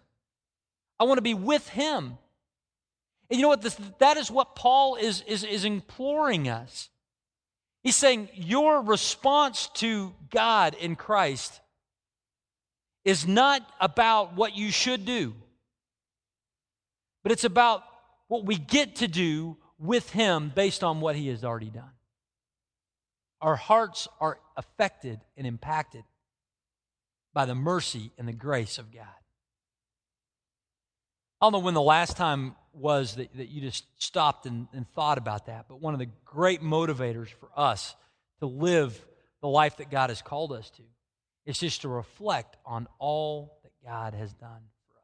I 1.02 1.04
want 1.06 1.18
to 1.18 1.24
be 1.24 1.34
with 1.34 1.68
him. 1.70 2.16
And 3.30 3.40
you 3.40 3.42
know 3.42 3.48
what? 3.48 3.64
This, 3.64 3.76
that 3.98 4.18
is 4.18 4.30
what 4.30 4.56
Paul 4.56 4.98
is, 4.98 5.24
is, 5.26 5.44
is 5.44 5.66
imploring 5.66 6.48
us. 6.48 6.90
He's 7.82 7.96
saying 7.96 8.30
your 8.36 8.84
response 8.84 9.68
to 9.76 10.14
God 10.30 10.76
in 10.80 10.96
Christ 10.96 11.60
is 13.04 13.26
not 13.26 13.68
about 13.80 14.36
what 14.36 14.56
you 14.56 14.70
should 14.70 15.04
do, 15.04 15.34
but 17.24 17.32
it's 17.32 17.46
about 17.46 17.82
what 18.28 18.46
we 18.46 18.56
get 18.56 18.98
to 18.98 19.08
do 19.08 19.58
with 19.80 20.12
Him 20.12 20.52
based 20.56 20.84
on 20.84 21.02
what 21.02 21.16
He 21.16 21.30
has 21.30 21.44
already 21.44 21.72
done. 21.72 21.90
Our 23.42 23.56
hearts 23.56 24.08
are 24.20 24.38
affected 24.56 25.20
and 25.36 25.48
impacted 25.48 26.04
by 27.34 27.46
the 27.46 27.56
mercy 27.56 28.12
and 28.20 28.28
the 28.28 28.34
grace 28.34 28.78
of 28.78 28.94
God. 28.94 29.08
I 31.42 31.46
don't 31.46 31.54
know 31.54 31.60
when 31.60 31.74
the 31.74 31.82
last 31.82 32.18
time 32.18 32.56
was 32.74 33.16
that, 33.16 33.36
that 33.36 33.50
you 33.50 33.62
just 33.62 33.84
stopped 33.98 34.46
and, 34.46 34.68
and 34.74 34.88
thought 34.92 35.18
about 35.18 35.48
that. 35.48 35.66
But 35.68 35.82
one 35.82 35.94
of 35.94 36.00
the 36.00 36.10
great 36.24 36.62
motivators 36.62 37.30
for 37.30 37.50
us 37.56 37.96
to 38.40 38.46
live 38.46 39.04
the 39.42 39.48
life 39.48 39.78
that 39.78 39.90
God 39.90 40.12
has 40.12 40.22
called 40.22 40.54
us 40.54 40.70
to 40.72 40.84
is 41.46 41.58
just 41.58 41.82
to 41.82 41.90
reflect 41.90 42.58
on 42.66 42.88
all 43.00 43.60
that 43.64 43.72
God 43.84 44.14
has 44.14 44.32
done 44.34 44.62
for 44.88 44.98
us. 44.98 45.04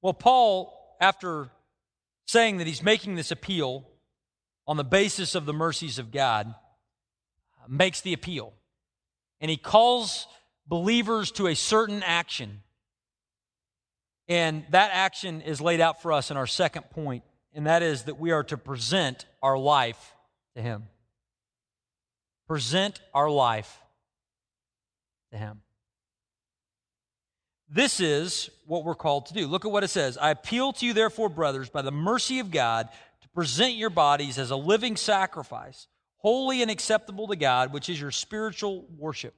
Well, 0.00 0.14
Paul, 0.14 0.96
after 0.98 1.50
saying 2.24 2.56
that 2.56 2.66
he's 2.66 2.82
making 2.82 3.16
this 3.16 3.30
appeal 3.30 3.86
on 4.66 4.78
the 4.78 4.84
basis 4.84 5.34
of 5.34 5.44
the 5.44 5.52
mercies 5.52 5.98
of 5.98 6.10
God, 6.10 6.54
makes 7.68 8.00
the 8.00 8.14
appeal. 8.14 8.54
And 9.40 9.50
he 9.50 9.56
calls 9.58 10.26
believers 10.66 11.30
to 11.32 11.48
a 11.48 11.54
certain 11.54 12.02
action. 12.02 12.62
And 14.28 14.64
that 14.70 14.90
action 14.92 15.40
is 15.40 15.60
laid 15.60 15.80
out 15.80 16.00
for 16.02 16.12
us 16.12 16.30
in 16.30 16.36
our 16.36 16.46
second 16.46 16.90
point, 16.90 17.24
and 17.54 17.66
that 17.66 17.82
is 17.82 18.04
that 18.04 18.18
we 18.18 18.30
are 18.30 18.44
to 18.44 18.56
present 18.56 19.26
our 19.42 19.58
life 19.58 20.14
to 20.54 20.62
Him. 20.62 20.84
Present 22.46 23.00
our 23.12 23.30
life 23.30 23.80
to 25.32 25.38
Him. 25.38 25.62
This 27.68 28.00
is 28.00 28.50
what 28.66 28.84
we're 28.84 28.94
called 28.94 29.26
to 29.26 29.34
do. 29.34 29.46
Look 29.46 29.64
at 29.64 29.70
what 29.70 29.82
it 29.82 29.88
says 29.88 30.18
I 30.18 30.30
appeal 30.30 30.72
to 30.74 30.86
you, 30.86 30.92
therefore, 30.92 31.28
brothers, 31.28 31.70
by 31.70 31.82
the 31.82 31.90
mercy 31.90 32.38
of 32.38 32.50
God, 32.50 32.88
to 33.22 33.28
present 33.30 33.74
your 33.74 33.90
bodies 33.90 34.38
as 34.38 34.50
a 34.50 34.56
living 34.56 34.96
sacrifice, 34.96 35.88
holy 36.18 36.62
and 36.62 36.70
acceptable 36.70 37.28
to 37.28 37.36
God, 37.36 37.72
which 37.72 37.88
is 37.88 38.00
your 38.00 38.10
spiritual 38.10 38.86
worship. 38.98 39.34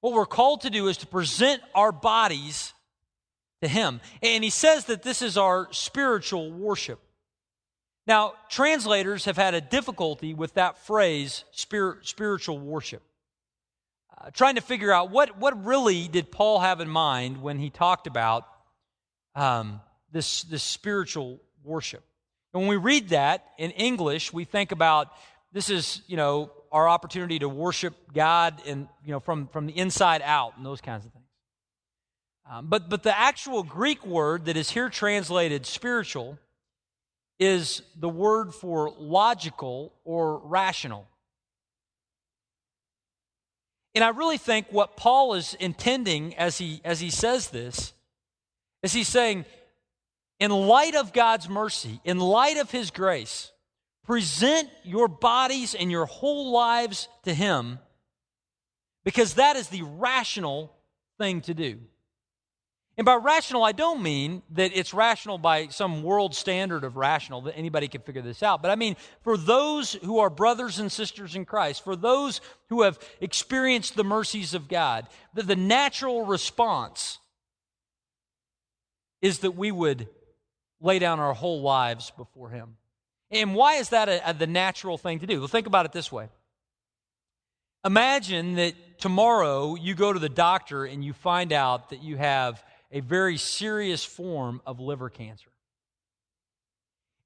What 0.00 0.14
we're 0.14 0.26
called 0.26 0.62
to 0.62 0.70
do 0.70 0.88
is 0.88 0.96
to 0.98 1.06
present 1.06 1.60
our 1.74 1.92
bodies 1.92 2.72
to 3.62 3.68
Him. 3.68 4.00
And 4.22 4.44
He 4.44 4.50
says 4.50 4.86
that 4.86 5.02
this 5.02 5.22
is 5.22 5.36
our 5.36 5.68
spiritual 5.72 6.50
worship. 6.50 7.00
Now, 8.06 8.34
translators 8.48 9.26
have 9.26 9.36
had 9.36 9.54
a 9.54 9.60
difficulty 9.60 10.34
with 10.34 10.54
that 10.54 10.78
phrase, 10.78 11.44
spirit, 11.52 12.06
spiritual 12.06 12.58
worship. 12.58 13.02
Uh, 14.18 14.30
trying 14.32 14.56
to 14.56 14.60
figure 14.60 14.92
out 14.92 15.10
what, 15.10 15.38
what 15.38 15.64
really 15.64 16.08
did 16.08 16.30
Paul 16.30 16.60
have 16.60 16.80
in 16.80 16.88
mind 16.88 17.40
when 17.40 17.58
he 17.58 17.70
talked 17.70 18.06
about 18.06 18.46
um, 19.34 19.80
this, 20.12 20.42
this 20.42 20.62
spiritual 20.62 21.40
worship. 21.62 22.02
And 22.52 22.62
when 22.62 22.68
we 22.68 22.76
read 22.76 23.10
that 23.10 23.46
in 23.58 23.70
English, 23.70 24.32
we 24.32 24.44
think 24.44 24.72
about 24.72 25.12
this 25.52 25.70
is, 25.70 26.02
you 26.06 26.16
know, 26.16 26.50
our 26.72 26.88
opportunity 26.88 27.38
to 27.38 27.48
worship 27.48 27.94
God 28.12 28.60
and, 28.66 28.88
you 29.04 29.12
know, 29.12 29.20
from, 29.20 29.46
from 29.48 29.66
the 29.66 29.76
inside 29.76 30.22
out 30.24 30.56
and 30.56 30.66
those 30.66 30.80
kinds 30.80 31.06
of 31.06 31.12
things. 31.12 31.19
Um, 32.50 32.66
but, 32.66 32.88
but 32.88 33.02
the 33.02 33.16
actual 33.16 33.62
Greek 33.62 34.04
word 34.04 34.46
that 34.46 34.56
is 34.56 34.70
here 34.70 34.88
translated 34.88 35.66
spiritual 35.66 36.38
is 37.38 37.82
the 37.96 38.08
word 38.08 38.52
for 38.52 38.92
logical 38.98 39.92
or 40.04 40.38
rational. 40.38 41.06
And 43.94 44.02
I 44.02 44.08
really 44.08 44.38
think 44.38 44.66
what 44.70 44.96
Paul 44.96 45.34
is 45.34 45.54
intending 45.54 46.36
as 46.36 46.58
he, 46.58 46.80
as 46.84 47.00
he 47.00 47.10
says 47.10 47.50
this 47.50 47.92
is 48.82 48.92
he's 48.92 49.08
saying, 49.08 49.44
in 50.38 50.50
light 50.50 50.94
of 50.94 51.12
God's 51.12 51.48
mercy, 51.48 52.00
in 52.04 52.18
light 52.18 52.56
of 52.56 52.70
his 52.70 52.90
grace, 52.90 53.52
Present 54.10 54.68
your 54.82 55.06
bodies 55.06 55.72
and 55.72 55.88
your 55.88 56.04
whole 56.04 56.50
lives 56.50 57.06
to 57.22 57.32
Him 57.32 57.78
because 59.04 59.34
that 59.34 59.54
is 59.54 59.68
the 59.68 59.82
rational 59.82 60.74
thing 61.16 61.42
to 61.42 61.54
do. 61.54 61.78
And 63.00 63.06
by 63.06 63.14
rational, 63.14 63.64
I 63.64 63.72
don't 63.72 64.02
mean 64.02 64.42
that 64.50 64.72
it's 64.74 64.92
rational 64.92 65.38
by 65.38 65.68
some 65.68 66.02
world 66.02 66.34
standard 66.34 66.84
of 66.84 66.98
rational, 66.98 67.40
that 67.40 67.56
anybody 67.56 67.88
can 67.88 68.02
figure 68.02 68.20
this 68.20 68.42
out. 68.42 68.60
But 68.60 68.70
I 68.70 68.74
mean, 68.74 68.94
for 69.22 69.38
those 69.38 69.94
who 70.04 70.18
are 70.18 70.28
brothers 70.28 70.78
and 70.78 70.92
sisters 70.92 71.34
in 71.34 71.46
Christ, 71.46 71.82
for 71.82 71.96
those 71.96 72.42
who 72.68 72.82
have 72.82 72.98
experienced 73.22 73.96
the 73.96 74.04
mercies 74.04 74.52
of 74.52 74.68
God, 74.68 75.06
that 75.32 75.46
the 75.46 75.56
natural 75.56 76.26
response 76.26 77.20
is 79.22 79.38
that 79.38 79.52
we 79.52 79.72
would 79.72 80.06
lay 80.78 80.98
down 80.98 81.20
our 81.20 81.32
whole 81.32 81.62
lives 81.62 82.12
before 82.18 82.50
Him. 82.50 82.76
And 83.30 83.54
why 83.54 83.76
is 83.76 83.88
that 83.88 84.10
a, 84.10 84.28
a, 84.28 84.34
the 84.34 84.46
natural 84.46 84.98
thing 84.98 85.20
to 85.20 85.26
do? 85.26 85.38
Well, 85.38 85.48
think 85.48 85.66
about 85.66 85.86
it 85.86 85.92
this 85.92 86.12
way. 86.12 86.28
Imagine 87.82 88.56
that 88.56 88.74
tomorrow 88.98 89.74
you 89.74 89.94
go 89.94 90.12
to 90.12 90.18
the 90.18 90.28
doctor 90.28 90.84
and 90.84 91.02
you 91.02 91.14
find 91.14 91.50
out 91.50 91.88
that 91.88 92.02
you 92.02 92.18
have 92.18 92.62
a 92.90 93.00
very 93.00 93.36
serious 93.36 94.04
form 94.04 94.60
of 94.66 94.80
liver 94.80 95.10
cancer. 95.10 95.50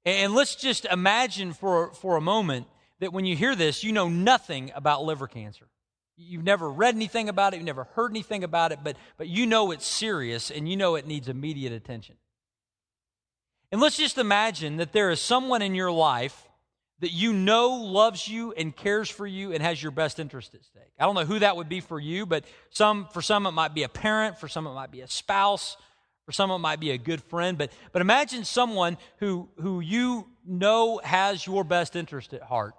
And 0.05 0.35
let's 0.35 0.55
just 0.55 0.85
imagine 0.85 1.53
for, 1.53 1.91
for 1.93 2.15
a 2.15 2.21
moment 2.21 2.67
that 2.99 3.11
when 3.11 3.25
you 3.25 3.35
hear 3.35 3.55
this, 3.55 3.83
you 3.83 3.91
know 3.91 4.07
nothing 4.07 4.71
about 4.75 5.03
liver 5.03 5.27
cancer. 5.27 5.65
You've 6.17 6.43
never 6.43 6.69
read 6.69 6.95
anything 6.95 7.27
about 7.27 7.53
it, 7.53 7.57
you've 7.57 7.65
never 7.65 7.83
heard 7.83 8.11
anything 8.11 8.43
about 8.43 8.71
it, 8.71 8.79
but, 8.83 8.95
but 9.17 9.27
you 9.27 9.45
know 9.45 9.71
it's 9.71 9.85
serious 9.85 10.49
and 10.49 10.69
you 10.69 10.77
know 10.77 10.95
it 10.95 11.07
needs 11.07 11.27
immediate 11.27 11.73
attention. 11.73 12.15
And 13.71 13.81
let's 13.81 13.97
just 13.97 14.17
imagine 14.17 14.77
that 14.77 14.93
there 14.93 15.09
is 15.09 15.19
someone 15.19 15.61
in 15.61 15.75
your 15.75 15.91
life 15.91 16.44
that 16.99 17.11
you 17.11 17.33
know 17.33 17.69
loves 17.69 18.27
you 18.27 18.53
and 18.53 18.75
cares 18.75 19.09
for 19.09 19.27
you 19.27 19.51
and 19.51 19.61
has 19.61 19.81
your 19.81 19.91
best 19.91 20.19
interest 20.19 20.55
at 20.55 20.63
stake. 20.63 20.93
I 20.99 21.05
don't 21.05 21.15
know 21.15 21.25
who 21.25 21.39
that 21.39 21.57
would 21.57 21.69
be 21.69 21.81
for 21.81 21.99
you, 21.99 22.25
but 22.25 22.45
some 22.69 23.07
for 23.13 23.21
some 23.21 23.45
it 23.45 23.51
might 23.51 23.73
be 23.73 23.83
a 23.83 23.89
parent, 23.89 24.37
for 24.37 24.47
some 24.47 24.65
it 24.65 24.73
might 24.73 24.91
be 24.91 25.01
a 25.01 25.07
spouse, 25.07 25.77
for 26.25 26.31
some 26.31 26.49
it 26.51 26.59
might 26.59 26.79
be 26.79 26.91
a 26.91 26.97
good 26.97 27.21
friend, 27.23 27.57
but 27.57 27.71
but 27.91 28.01
imagine 28.01 28.45
someone 28.45 28.97
who 29.17 29.49
who 29.59 29.79
you 29.79 30.27
know 30.45 30.99
has 31.03 31.45
your 31.45 31.63
best 31.63 31.95
interest 31.95 32.33
at 32.33 32.41
heart. 32.41 32.73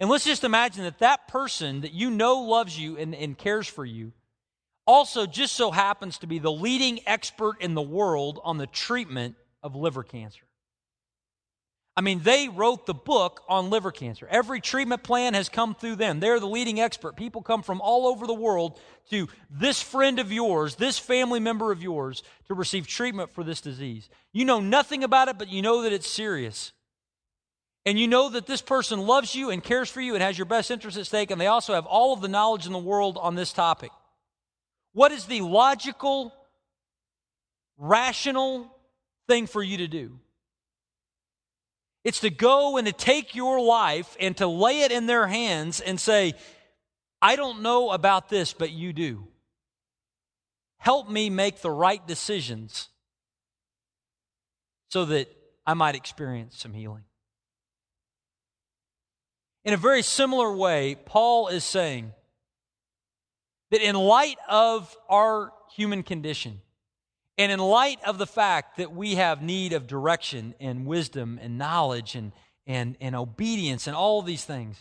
And 0.00 0.08
let's 0.08 0.24
just 0.24 0.44
imagine 0.44 0.84
that 0.84 1.00
that 1.00 1.26
person 1.26 1.80
that 1.80 1.92
you 1.92 2.10
know 2.10 2.42
loves 2.42 2.78
you 2.78 2.96
and, 2.96 3.14
and 3.16 3.36
cares 3.36 3.66
for 3.66 3.84
you 3.84 4.12
also 4.88 5.26
just 5.26 5.54
so 5.54 5.70
happens 5.70 6.18
to 6.18 6.26
be 6.26 6.38
the 6.38 6.50
leading 6.50 7.06
expert 7.06 7.60
in 7.60 7.74
the 7.74 7.82
world 7.82 8.40
on 8.42 8.56
the 8.56 8.66
treatment 8.66 9.36
of 9.62 9.76
liver 9.76 10.02
cancer. 10.02 10.47
I 11.98 12.00
mean, 12.00 12.20
they 12.22 12.48
wrote 12.48 12.86
the 12.86 12.94
book 12.94 13.42
on 13.48 13.70
liver 13.70 13.90
cancer. 13.90 14.28
Every 14.30 14.60
treatment 14.60 15.02
plan 15.02 15.34
has 15.34 15.48
come 15.48 15.74
through 15.74 15.96
them. 15.96 16.20
They're 16.20 16.38
the 16.38 16.46
leading 16.46 16.78
expert. 16.78 17.16
People 17.16 17.42
come 17.42 17.60
from 17.60 17.80
all 17.80 18.06
over 18.06 18.24
the 18.24 18.34
world 18.34 18.78
to 19.10 19.26
this 19.50 19.82
friend 19.82 20.20
of 20.20 20.30
yours, 20.30 20.76
this 20.76 20.96
family 20.96 21.40
member 21.40 21.72
of 21.72 21.82
yours, 21.82 22.22
to 22.46 22.54
receive 22.54 22.86
treatment 22.86 23.32
for 23.32 23.42
this 23.42 23.60
disease. 23.60 24.08
You 24.32 24.44
know 24.44 24.60
nothing 24.60 25.02
about 25.02 25.26
it, 25.26 25.38
but 25.38 25.48
you 25.48 25.60
know 25.60 25.82
that 25.82 25.92
it's 25.92 26.06
serious. 26.06 26.70
And 27.84 27.98
you 27.98 28.06
know 28.06 28.28
that 28.28 28.46
this 28.46 28.62
person 28.62 29.00
loves 29.00 29.34
you 29.34 29.50
and 29.50 29.60
cares 29.60 29.90
for 29.90 30.00
you 30.00 30.14
and 30.14 30.22
has 30.22 30.38
your 30.38 30.44
best 30.44 30.70
interest 30.70 30.96
at 30.98 31.06
stake, 31.06 31.32
and 31.32 31.40
they 31.40 31.48
also 31.48 31.74
have 31.74 31.86
all 31.86 32.12
of 32.12 32.20
the 32.20 32.28
knowledge 32.28 32.64
in 32.64 32.72
the 32.72 32.78
world 32.78 33.18
on 33.20 33.34
this 33.34 33.52
topic. 33.52 33.90
What 34.92 35.10
is 35.10 35.24
the 35.24 35.40
logical, 35.40 36.32
rational 37.76 38.72
thing 39.26 39.48
for 39.48 39.64
you 39.64 39.78
to 39.78 39.88
do. 39.88 40.20
It's 42.08 42.20
to 42.20 42.30
go 42.30 42.78
and 42.78 42.86
to 42.86 42.92
take 42.94 43.34
your 43.34 43.60
life 43.60 44.16
and 44.18 44.34
to 44.38 44.46
lay 44.46 44.80
it 44.80 44.90
in 44.92 45.04
their 45.04 45.26
hands 45.26 45.78
and 45.78 46.00
say, 46.00 46.32
I 47.20 47.36
don't 47.36 47.60
know 47.60 47.90
about 47.90 48.30
this, 48.30 48.54
but 48.54 48.70
you 48.70 48.94
do. 48.94 49.28
Help 50.78 51.10
me 51.10 51.28
make 51.28 51.60
the 51.60 51.70
right 51.70 52.00
decisions 52.06 52.88
so 54.88 55.04
that 55.04 55.28
I 55.66 55.74
might 55.74 55.96
experience 55.96 56.56
some 56.56 56.72
healing. 56.72 57.04
In 59.66 59.74
a 59.74 59.76
very 59.76 60.00
similar 60.00 60.50
way, 60.50 60.96
Paul 61.04 61.48
is 61.48 61.62
saying 61.62 62.14
that 63.70 63.86
in 63.86 63.94
light 63.94 64.38
of 64.48 64.96
our 65.10 65.52
human 65.76 66.02
condition, 66.02 66.62
and 67.38 67.52
in 67.52 67.60
light 67.60 68.00
of 68.04 68.18
the 68.18 68.26
fact 68.26 68.78
that 68.78 68.92
we 68.92 69.14
have 69.14 69.40
need 69.40 69.72
of 69.72 69.86
direction 69.86 70.54
and 70.58 70.84
wisdom 70.84 71.38
and 71.40 71.56
knowledge 71.56 72.16
and, 72.16 72.32
and, 72.66 72.96
and 73.00 73.14
obedience 73.14 73.86
and 73.86 73.94
all 73.94 74.20
these 74.22 74.44
things, 74.44 74.76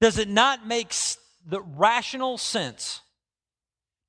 does 0.00 0.18
it 0.18 0.28
not 0.28 0.66
make 0.66 0.94
the 1.46 1.60
rational 1.60 2.38
sense 2.38 3.02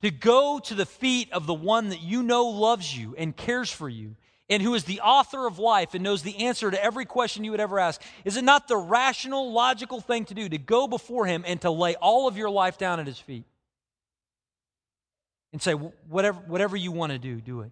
to 0.02 0.10
go 0.10 0.60
to 0.60 0.73
the 0.73 0.86
feet 0.86 1.32
of 1.34 1.45
the 1.45 1.54
one 1.54 1.89
that 1.89 2.02
you 2.02 2.23
know 2.23 2.45
loves 2.47 2.97
you 2.97 3.15
and 3.17 3.36
cares 3.36 3.69
for 3.69 3.89
you 3.89 4.15
and 4.50 4.63
who 4.63 4.73
is 4.73 4.86
the 4.86 5.02
author 5.02 5.45
of 5.45 5.60
life 5.60 5.93
and 5.93 6.04
knows 6.04 6.23
the 6.23 6.45
answer 6.45 6.71
to 6.71 6.82
every 6.82 7.04
question 7.04 7.43
you 7.43 7.52
would 7.52 7.60
ever 7.60 7.80
ask? 7.80 8.02
Is 8.23 8.38
it 8.38 8.45
not 8.45 8.69
the 8.69 8.78
rational, 8.78 9.52
logical 9.52 10.00
thing 10.00 10.23
to 10.26 10.34
do 10.34 10.47
to 10.47 10.58
go 10.58 10.88
before 10.88 11.26
him 11.26 11.43
and 11.45 11.60
to 11.62 11.71
lay 11.71 11.95
all 11.95 12.30
of 12.30 12.38
your 12.38 12.50
life 12.50 12.78
down 12.78 13.02
at 13.02 13.08
his 13.08 13.19
feet? 13.19 13.43
And 15.54 15.62
say, 15.62 15.74
whatever, 15.74 16.40
whatever 16.48 16.76
you 16.76 16.92
want 16.92 17.12
to 17.12 17.20
do, 17.20 17.40
do 17.42 17.62
it. 17.62 17.72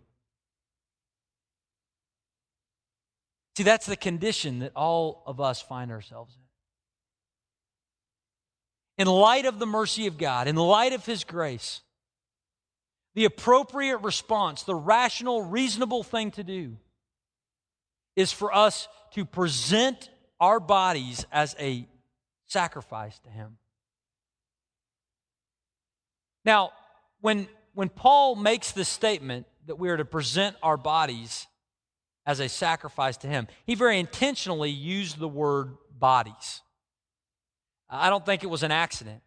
See, 3.57 3.63
that's 3.63 3.85
the 3.85 3.95
condition 3.95 4.59
that 4.59 4.73
all 4.75 5.23
of 5.25 5.39
us 5.39 5.61
find 5.61 5.91
ourselves 5.91 6.35
in. 6.35 6.41
In 9.03 9.07
light 9.07 9.45
of 9.45 9.59
the 9.59 9.65
mercy 9.65 10.07
of 10.07 10.17
God, 10.17 10.47
in 10.47 10.55
light 10.55 10.93
of 10.93 11.05
His 11.05 11.23
grace, 11.23 11.81
the 13.13 13.25
appropriate 13.25 13.97
response, 13.97 14.63
the 14.63 14.75
rational, 14.75 15.41
reasonable 15.41 16.03
thing 16.03 16.31
to 16.31 16.43
do 16.43 16.77
is 18.15 18.31
for 18.31 18.53
us 18.53 18.87
to 19.11 19.25
present 19.25 20.09
our 20.39 20.59
bodies 20.59 21.25
as 21.31 21.55
a 21.59 21.87
sacrifice 22.47 23.17
to 23.19 23.29
Him. 23.29 23.57
Now, 26.43 26.71
when, 27.21 27.47
when 27.75 27.89
Paul 27.89 28.35
makes 28.35 28.71
this 28.71 28.89
statement 28.89 29.45
that 29.67 29.75
we 29.75 29.89
are 29.89 29.97
to 29.97 30.05
present 30.05 30.55
our 30.63 30.77
bodies 30.77 31.45
as 32.25 32.39
a 32.39 32.49
sacrifice 32.49 33.17
to 33.17 33.27
Him, 33.27 33.47
he 33.65 33.75
very 33.75 33.99
intentionally 33.99 34.71
used 34.71 35.19
the 35.19 35.27
word 35.27 35.75
bodies. 35.91 36.61
I 37.89 38.09
don't 38.09 38.25
think 38.25 38.43
it 38.43 38.49
was 38.49 38.63
an 38.63 38.71
accident. 38.71 39.21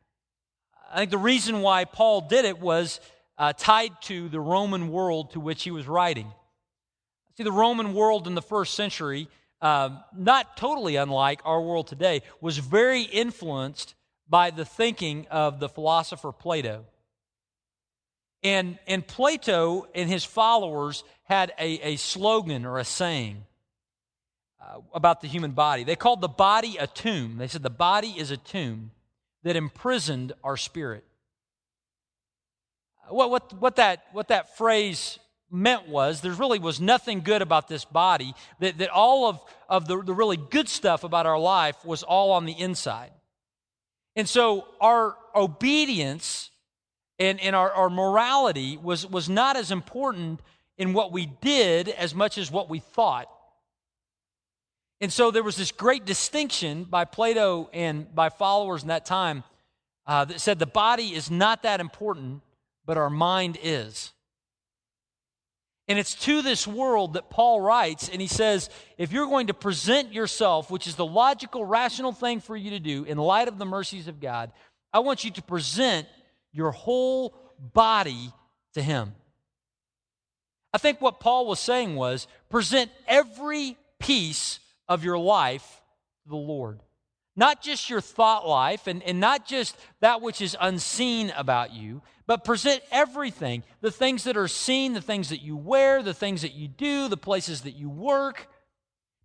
I 0.90 0.98
think 0.98 1.10
the 1.10 1.18
reason 1.18 1.60
why 1.60 1.84
Paul 1.84 2.22
did 2.22 2.44
it 2.44 2.58
was 2.58 3.00
uh, 3.36 3.52
tied 3.56 3.92
to 4.02 4.28
the 4.28 4.40
Roman 4.40 4.88
world 4.88 5.32
to 5.32 5.40
which 5.40 5.62
he 5.62 5.70
was 5.70 5.86
writing. 5.86 6.32
See, 7.36 7.44
the 7.44 7.52
Roman 7.52 7.94
world 7.94 8.26
in 8.26 8.34
the 8.34 8.42
first 8.42 8.74
century, 8.74 9.28
uh, 9.60 9.90
not 10.16 10.56
totally 10.56 10.96
unlike 10.96 11.40
our 11.44 11.60
world 11.60 11.86
today, 11.86 12.22
was 12.40 12.58
very 12.58 13.02
influenced 13.02 13.94
by 14.28 14.50
the 14.50 14.64
thinking 14.64 15.26
of 15.30 15.60
the 15.60 15.68
philosopher 15.68 16.32
Plato. 16.32 16.86
And, 18.42 18.78
and 18.86 19.06
Plato 19.06 19.86
and 19.94 20.08
his 20.08 20.24
followers 20.24 21.04
had 21.24 21.52
a, 21.58 21.92
a 21.92 21.96
slogan 21.96 22.64
or 22.64 22.78
a 22.78 22.84
saying 22.84 23.44
uh, 24.60 24.80
about 24.94 25.20
the 25.20 25.28
human 25.28 25.52
body. 25.52 25.84
They 25.84 25.96
called 25.96 26.20
the 26.20 26.28
body 26.28 26.76
a 26.78 26.86
tomb. 26.86 27.38
They 27.38 27.48
said 27.48 27.62
the 27.62 27.70
body 27.70 28.14
is 28.16 28.30
a 28.30 28.36
tomb 28.36 28.92
that 29.42 29.56
imprisoned 29.56 30.32
our 30.44 30.56
spirit. 30.56 31.04
What, 33.08 33.30
what, 33.30 33.52
what, 33.54 33.76
that, 33.76 34.04
what 34.12 34.28
that 34.28 34.56
phrase 34.56 35.18
meant 35.50 35.88
was 35.88 36.20
there 36.20 36.32
really 36.32 36.58
was 36.58 36.80
nothing 36.80 37.20
good 37.20 37.42
about 37.42 37.68
this 37.68 37.84
body, 37.84 38.34
that, 38.60 38.78
that 38.78 38.90
all 38.90 39.28
of, 39.28 39.40
of 39.68 39.88
the, 39.88 40.02
the 40.02 40.12
really 40.12 40.36
good 40.36 40.68
stuff 40.68 41.04
about 41.04 41.26
our 41.26 41.38
life 41.38 41.82
was 41.84 42.02
all 42.02 42.32
on 42.32 42.44
the 42.44 42.52
inside. 42.52 43.10
And 44.14 44.28
so 44.28 44.66
our 44.80 45.16
obedience 45.34 46.50
and, 47.18 47.40
and 47.40 47.56
our, 47.56 47.70
our 47.72 47.90
morality 47.90 48.76
was, 48.76 49.06
was 49.06 49.28
not 49.28 49.56
as 49.56 49.70
important 49.70 50.40
in 50.76 50.92
what 50.92 51.12
we 51.12 51.26
did 51.26 51.88
as 51.88 52.14
much 52.14 52.38
as 52.38 52.50
what 52.50 52.70
we 52.70 52.78
thought. 52.78 53.28
And 55.00 55.12
so 55.12 55.30
there 55.30 55.42
was 55.42 55.56
this 55.56 55.72
great 55.72 56.04
distinction 56.04 56.84
by 56.84 57.04
Plato 57.04 57.68
and 57.72 58.12
by 58.14 58.30
followers 58.30 58.82
in 58.82 58.88
that 58.88 59.06
time 59.06 59.44
uh, 60.06 60.24
that 60.24 60.40
said 60.40 60.58
the 60.58 60.66
body 60.66 61.14
is 61.14 61.30
not 61.30 61.62
that 61.62 61.80
important, 61.80 62.42
but 62.84 62.96
our 62.96 63.10
mind 63.10 63.58
is. 63.62 64.12
And 65.88 65.98
it's 65.98 66.14
to 66.26 66.42
this 66.42 66.66
world 66.66 67.14
that 67.14 67.30
Paul 67.30 67.60
writes, 67.60 68.08
and 68.08 68.20
he 68.20 68.28
says, 68.28 68.68
if 68.98 69.10
you're 69.10 69.26
going 69.26 69.46
to 69.46 69.54
present 69.54 70.12
yourself, 70.12 70.70
which 70.70 70.86
is 70.86 70.96
the 70.96 71.06
logical, 71.06 71.64
rational 71.64 72.12
thing 72.12 72.40
for 72.40 72.56
you 72.56 72.70
to 72.70 72.80
do 72.80 73.04
in 73.04 73.16
light 73.16 73.48
of 73.48 73.58
the 73.58 73.64
mercies 73.64 74.06
of 74.06 74.20
God, 74.20 74.52
I 74.92 74.98
want 74.98 75.24
you 75.24 75.30
to 75.32 75.42
present 75.42 76.06
your 76.58 76.72
whole 76.72 77.34
body 77.72 78.32
to 78.74 78.82
Him. 78.82 79.14
I 80.74 80.78
think 80.78 81.00
what 81.00 81.20
Paul 81.20 81.46
was 81.46 81.60
saying 81.60 81.94
was 81.94 82.26
present 82.50 82.90
every 83.06 83.76
piece 84.00 84.58
of 84.88 85.04
your 85.04 85.18
life 85.18 85.82
to 86.24 86.30
the 86.30 86.36
Lord. 86.36 86.80
Not 87.36 87.62
just 87.62 87.88
your 87.88 88.00
thought 88.00 88.46
life 88.46 88.88
and, 88.88 89.02
and 89.04 89.20
not 89.20 89.46
just 89.46 89.76
that 90.00 90.20
which 90.20 90.40
is 90.40 90.56
unseen 90.60 91.32
about 91.36 91.72
you, 91.72 92.02
but 92.26 92.44
present 92.44 92.82
everything 92.90 93.62
the 93.80 93.92
things 93.92 94.24
that 94.24 94.36
are 94.36 94.48
seen, 94.48 94.92
the 94.92 95.00
things 95.00 95.28
that 95.28 95.40
you 95.40 95.56
wear, 95.56 96.02
the 96.02 96.12
things 96.12 96.42
that 96.42 96.54
you 96.54 96.66
do, 96.66 97.08
the 97.08 97.16
places 97.16 97.62
that 97.62 97.76
you 97.76 97.88
work. 97.88 98.48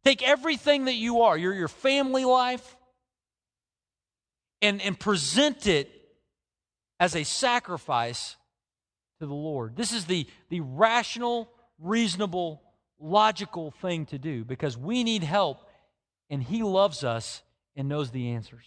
Take 0.04 0.22
everything 0.22 0.86
that 0.86 0.94
you 0.96 1.22
are, 1.22 1.36
your, 1.36 1.54
your 1.54 1.68
family 1.68 2.26
life, 2.26 2.78
and, 4.62 4.82
and 4.82 4.98
present 5.00 5.66
it 5.66 6.03
as 7.04 7.18
a 7.18 7.26
sacrifice 7.26 8.38
to 9.20 9.26
the 9.26 9.34
Lord. 9.34 9.76
This 9.76 9.92
is 9.92 10.06
the, 10.06 10.26
the 10.48 10.62
rational, 10.62 11.50
reasonable 11.78 12.62
logical 12.98 13.72
thing 13.72 14.06
to 14.06 14.18
do 14.18 14.46
because 14.46 14.78
we 14.78 15.04
need 15.04 15.22
help 15.22 15.68
and 16.30 16.42
He 16.42 16.64
loves 16.64 17.04
us 17.04 17.44
and 17.76 17.90
knows 17.90 18.12
the 18.12 18.30
answers. 18.30 18.64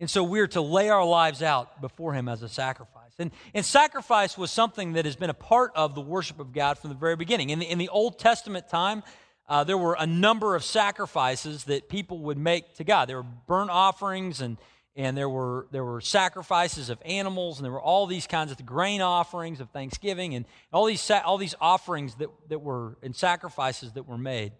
And 0.00 0.08
so 0.08 0.24
we're 0.24 0.46
to 0.46 0.62
lay 0.62 0.88
our 0.88 1.04
lives 1.04 1.42
out 1.42 1.82
before 1.82 2.14
Him 2.14 2.26
as 2.26 2.42
a 2.42 2.48
sacrifice. 2.48 3.12
And, 3.18 3.30
and 3.52 3.62
sacrifice 3.62 4.38
was 4.38 4.50
something 4.50 4.94
that 4.94 5.04
has 5.04 5.16
been 5.16 5.28
a 5.28 5.34
part 5.34 5.72
of 5.74 5.94
the 5.94 6.00
worship 6.00 6.40
of 6.40 6.54
God 6.54 6.78
from 6.78 6.88
the 6.88 6.96
very 6.96 7.16
beginning. 7.16 7.50
In 7.50 7.58
the, 7.58 7.70
in 7.70 7.76
the 7.76 7.90
Old 7.90 8.18
Testament 8.18 8.70
time, 8.70 9.02
uh, 9.46 9.62
there 9.62 9.76
were 9.76 9.96
a 9.98 10.06
number 10.06 10.56
of 10.56 10.64
sacrifices 10.64 11.64
that 11.64 11.90
people 11.90 12.20
would 12.20 12.38
make 12.38 12.76
to 12.76 12.84
God. 12.84 13.10
There 13.10 13.18
were 13.18 13.28
burnt 13.46 13.68
offerings 13.68 14.40
and 14.40 14.56
and 14.96 15.16
there 15.16 15.28
were 15.28 15.66
there 15.70 15.84
were 15.84 16.00
sacrifices 16.00 16.88
of 16.88 17.00
animals 17.04 17.58
and 17.58 17.64
there 17.64 17.72
were 17.72 17.80
all 17.80 18.06
these 18.06 18.26
kinds 18.26 18.50
of 18.50 18.64
grain 18.64 19.02
offerings 19.02 19.60
of 19.60 19.70
thanksgiving 19.70 20.34
and 20.34 20.46
all 20.72 20.86
these 20.86 21.10
all 21.10 21.38
these 21.38 21.54
offerings 21.60 22.14
that, 22.16 22.28
that 22.48 22.60
were 22.60 22.96
and 23.02 23.14
sacrifices 23.14 23.92
that 23.92 24.08
were 24.08 24.18
made. 24.18 24.52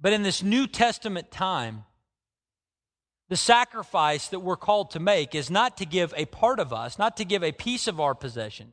But 0.00 0.14
in 0.14 0.22
this 0.22 0.42
new 0.42 0.66
testament 0.66 1.30
time 1.30 1.84
the 3.28 3.36
sacrifice 3.36 4.28
that 4.28 4.40
we're 4.40 4.56
called 4.56 4.90
to 4.90 4.98
make 4.98 5.36
is 5.36 5.50
not 5.50 5.76
to 5.76 5.86
give 5.86 6.12
a 6.16 6.24
part 6.24 6.58
of 6.58 6.72
us 6.72 6.98
not 6.98 7.16
to 7.18 7.24
give 7.24 7.44
a 7.44 7.52
piece 7.52 7.86
of 7.86 8.00
our 8.00 8.14
possession 8.14 8.72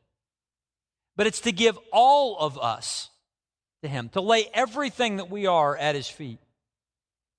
but 1.16 1.26
it's 1.26 1.40
to 1.40 1.52
give 1.52 1.78
all 1.92 2.38
of 2.38 2.58
us 2.58 3.10
to 3.82 3.88
him 3.88 4.08
to 4.10 4.20
lay 4.20 4.48
everything 4.54 5.16
that 5.16 5.30
we 5.30 5.46
are 5.46 5.76
at 5.76 5.94
his 5.94 6.08
feet. 6.08 6.38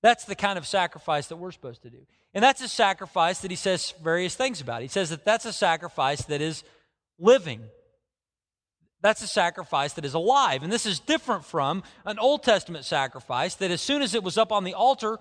That's 0.02 0.26
the 0.26 0.36
kind 0.36 0.58
of 0.58 0.68
sacrifice 0.68 1.28
that 1.28 1.38
we're 1.38 1.52
supposed 1.52 1.82
to 1.84 1.90
do 1.90 1.98
and 2.34 2.44
that's 2.44 2.62
a 2.62 2.68
sacrifice 2.68 3.40
that 3.40 3.52
he 3.52 3.58
says 3.58 3.94
various 4.04 4.36
things 4.36 4.62
about. 4.62 4.82
He 4.82 4.88
says 4.88 5.10
that 5.10 5.26
that's 5.26 5.46
a 5.46 5.54
sacrifice 5.54 6.22
that 6.24 6.42
is 6.42 6.64
living. 7.18 7.62
That's 9.02 9.24
a 9.24 9.28
sacrifice 9.28 9.94
that 9.94 10.06
is 10.06 10.14
alive. 10.14 10.62
And 10.62 10.72
this 10.72 10.86
is 10.86 11.00
different 11.00 11.46
from 11.46 11.84
an 12.06 12.20
Old 12.20 12.44
Testament 12.44 12.86
sacrifice 12.86 13.56
that 13.56 13.72
as 13.72 13.82
soon 13.82 14.02
as 14.02 14.14
it 14.14 14.24
was 14.24 14.38
up 14.38 14.52
on 14.52 14.64
the 14.64 14.74
altar, 14.74 15.18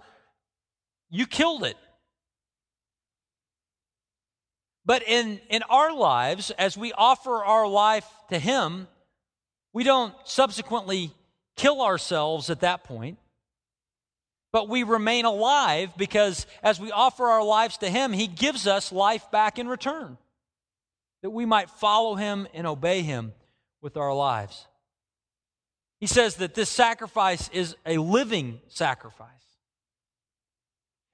you 1.09 1.27
killed 1.27 1.64
it. 1.64 1.77
But 4.85 5.03
in, 5.07 5.40
in 5.49 5.62
our 5.64 5.94
lives, 5.94 6.51
as 6.53 6.77
we 6.77 6.92
offer 6.92 7.44
our 7.44 7.68
life 7.68 8.09
to 8.31 8.38
Him, 8.38 8.88
we 9.73 9.85
don't 9.85 10.14
subsequently 10.25 11.12
kill 11.57 11.83
ourselves 11.83 12.51
at 12.51 12.61
that 12.61 12.85
point 12.85 13.18
but 14.53 14.69
we 14.69 14.83
remain 14.83 15.25
alive 15.25 15.93
because 15.97 16.47
as 16.63 16.81
we 16.81 16.91
offer 16.91 17.27
our 17.27 17.45
lives 17.45 17.79
to 17.79 17.91
Him, 17.91 18.13
He 18.13 18.27
gives 18.27 18.67
us 18.67 18.93
life 18.93 19.31
back 19.31 19.59
in 19.59 19.69
return, 19.69 20.19
that 21.23 21.31
we 21.31 21.45
might 21.45 21.71
follow 21.71 22.15
Him 22.15 22.49
and 22.55 22.67
obey 22.67 23.03
Him 23.03 23.33
with 23.81 23.97
our 23.97 24.15
lives. 24.15 24.67
He 26.01 26.07
says 26.07 26.37
that 26.37 26.55
this 26.55 26.71
sacrifice 26.71 27.49
is 27.53 27.77
a 27.85 27.99
living 27.99 28.61
sacrifice. 28.69 29.29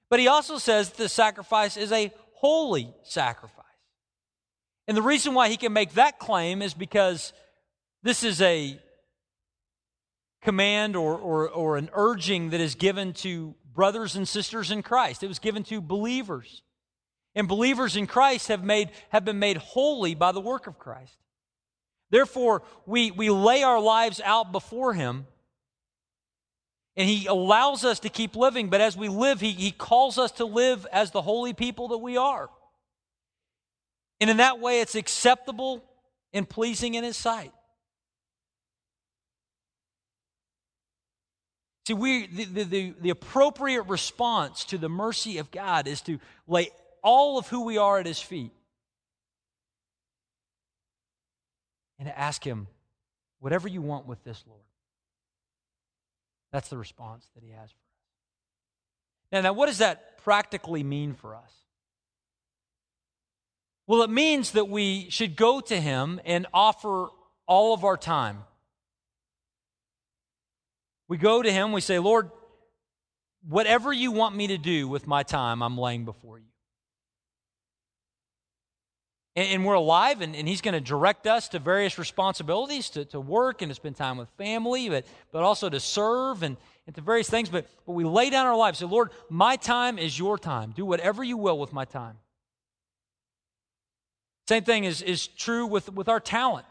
But 0.09 0.19
he 0.19 0.27
also 0.27 0.57
says 0.59 0.89
that 0.89 0.97
this 0.97 1.13
sacrifice 1.13 1.77
is 1.77 1.91
a 1.91 2.13
holy 2.33 2.93
sacrifice. 3.03 3.65
And 4.87 4.95
the 4.95 5.01
reason 5.01 5.33
why 5.33 5.49
he 5.49 5.57
can 5.57 5.73
make 5.73 5.93
that 5.93 6.19
claim 6.19 6.61
is 6.61 6.73
because 6.75 7.33
this 8.03 8.23
is 8.23 8.39
a 8.41 8.79
command 10.45 10.95
or, 10.95 11.17
or, 11.17 11.49
or 11.49 11.75
an 11.75 11.89
urging 11.91 12.51
that 12.51 12.61
is 12.61 12.75
given 12.75 13.11
to 13.13 13.55
brothers 13.73 14.15
and 14.15 14.27
sisters 14.27 14.71
in 14.71 14.83
Christ. 14.83 15.23
It 15.23 15.27
was 15.27 15.39
given 15.39 15.63
to 15.65 15.81
believers. 15.81 16.61
And 17.33 17.47
believers 17.47 17.97
in 17.97 18.07
Christ 18.07 18.47
have, 18.47 18.63
made, 18.63 18.91
have 19.09 19.25
been 19.25 19.39
made 19.39 19.57
holy 19.57 20.15
by 20.15 20.31
the 20.31 20.39
work 20.39 20.67
of 20.67 20.79
Christ. 20.79 21.17
Therefore, 22.11 22.61
we, 22.85 23.11
we 23.11 23.29
lay 23.29 23.63
our 23.63 23.81
lives 23.81 24.21
out 24.23 24.51
before 24.51 24.93
Him, 24.93 25.25
and 26.95 27.09
He 27.09 27.25
allows 27.25 27.83
us 27.83 27.99
to 28.01 28.09
keep 28.09 28.35
living. 28.35 28.69
But 28.69 28.79
as 28.79 28.95
we 28.95 29.09
live, 29.09 29.41
He, 29.41 29.51
he 29.51 29.71
calls 29.71 30.17
us 30.17 30.31
to 30.33 30.45
live 30.45 30.87
as 30.93 31.11
the 31.11 31.23
holy 31.23 31.53
people 31.53 31.89
that 31.89 31.97
we 31.97 32.15
are. 32.15 32.49
And 34.21 34.29
in 34.29 34.37
that 34.37 34.59
way, 34.59 34.79
it's 34.79 34.95
acceptable 34.95 35.83
and 36.31 36.47
pleasing 36.47 36.93
in 36.93 37.03
His 37.03 37.17
sight. 37.17 37.51
See, 41.85 41.93
we, 41.93 42.25
the, 42.25 42.63
the, 42.63 42.93
the, 42.99 43.09
appropriate 43.11 43.83
response 43.83 44.65
to 44.65 44.79
the 44.79 44.89
mercy 44.89 45.37
of 45.37 45.51
God 45.51 45.87
is 45.87 46.01
to 46.01 46.19
lay 46.47 46.69
all 47.03 47.37
of 47.37 47.47
who 47.47 47.63
we 47.63 47.77
are 47.77 47.99
at 47.99 48.07
His 48.07 48.19
feet 48.19 48.51
and 51.99 52.07
to 52.07 52.19
ask 52.19 52.43
Him, 52.43 52.65
whatever 53.39 53.67
you 53.67 53.83
want 53.83 54.07
with 54.07 54.23
this, 54.23 54.43
Lord. 54.47 54.61
That's 56.51 56.69
the 56.69 56.77
response 56.77 57.27
that 57.35 57.43
He 57.43 57.51
has 57.51 57.69
for 57.69 57.77
us. 57.77 58.01
Now, 59.31 59.41
now 59.41 59.53
what 59.53 59.67
does 59.67 59.77
that 59.77 60.17
practically 60.23 60.81
mean 60.81 61.13
for 61.13 61.35
us? 61.35 61.51
Well, 63.85 64.01
it 64.01 64.09
means 64.09 64.51
that 64.51 64.69
we 64.69 65.11
should 65.11 65.35
go 65.35 65.61
to 65.61 65.79
Him 65.79 66.19
and 66.25 66.47
offer 66.51 67.09
all 67.45 67.75
of 67.75 67.83
our 67.83 67.97
time. 67.97 68.39
We 71.07 71.17
go 71.17 71.41
to 71.41 71.51
Him, 71.51 71.71
we 71.71 71.81
say, 71.81 71.99
Lord, 71.99 72.31
whatever 73.47 73.93
you 73.93 74.11
want 74.11 74.35
me 74.35 74.47
to 74.47 74.57
do 74.57 74.87
with 74.87 75.07
my 75.07 75.23
time, 75.23 75.61
I'm 75.61 75.77
laying 75.77 76.05
before 76.05 76.39
you. 76.39 76.45
And, 79.35 79.47
and 79.49 79.65
we're 79.65 79.75
alive, 79.75 80.21
and, 80.21 80.35
and 80.35 80.47
He's 80.47 80.61
going 80.61 80.73
to 80.73 80.81
direct 80.81 81.27
us 81.27 81.49
to 81.49 81.59
various 81.59 81.99
responsibilities 81.99 82.89
to, 82.91 83.05
to 83.05 83.19
work 83.19 83.61
and 83.61 83.69
to 83.69 83.75
spend 83.75 83.97
time 83.97 84.17
with 84.17 84.29
family, 84.37 84.89
but, 84.89 85.05
but 85.31 85.43
also 85.43 85.69
to 85.69 85.79
serve 85.79 86.41
and, 86.41 86.57
and 86.87 86.95
to 86.95 87.01
various 87.01 87.29
things. 87.29 87.49
But, 87.49 87.67
but 87.85 87.93
we 87.93 88.03
lay 88.03 88.29
down 88.29 88.47
our 88.47 88.55
lives. 88.55 88.79
Say, 88.79 88.85
Lord, 88.85 89.11
my 89.29 89.57
time 89.57 89.99
is 89.99 90.17
your 90.17 90.37
time. 90.37 90.73
Do 90.75 90.85
whatever 90.85 91.23
you 91.23 91.37
will 91.37 91.59
with 91.59 91.73
my 91.73 91.85
time. 91.85 92.17
Same 94.47 94.63
thing 94.63 94.83
is, 94.83 95.01
is 95.01 95.27
true 95.27 95.65
with, 95.65 95.91
with 95.91 96.07
our 96.07 96.19
talent. 96.19 96.65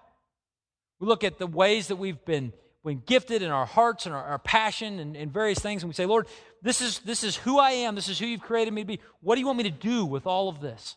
We 1.01 1.09
look 1.09 1.25
at 1.25 1.39
the 1.39 1.47
ways 1.47 1.89
that 1.89 1.97
we've 1.97 2.25
been, 2.25 2.53
been 2.85 3.03
gifted 3.07 3.43
in 3.43 3.51
our 3.51 3.67
hearts 3.67 4.07
and 4.07 4.15
our, 4.15 4.23
our 4.23 4.39
passion 4.39 4.99
and, 4.99 5.17
and 5.17 5.33
various 5.33 5.59
things, 5.59 5.83
and 5.83 5.89
we 5.89 5.95
say, 5.95 6.07
Lord, 6.07 6.27
this 6.63 6.81
is, 6.81 7.01
this 7.01 7.25
is 7.25 7.37
who 7.37 7.59
I 7.59 7.71
am. 7.71 7.95
This 7.95 8.09
is 8.09 8.19
who 8.19 8.27
you've 8.27 8.41
created 8.41 8.73
me 8.73 8.83
to 8.83 8.87
be. 8.87 9.01
What 9.21 9.35
do 9.35 9.41
you 9.41 9.47
want 9.47 9.59
me 9.59 9.65
to 9.65 9.71
do 9.71 10.05
with 10.05 10.27
all 10.27 10.49
of 10.49 10.61
this? 10.61 10.97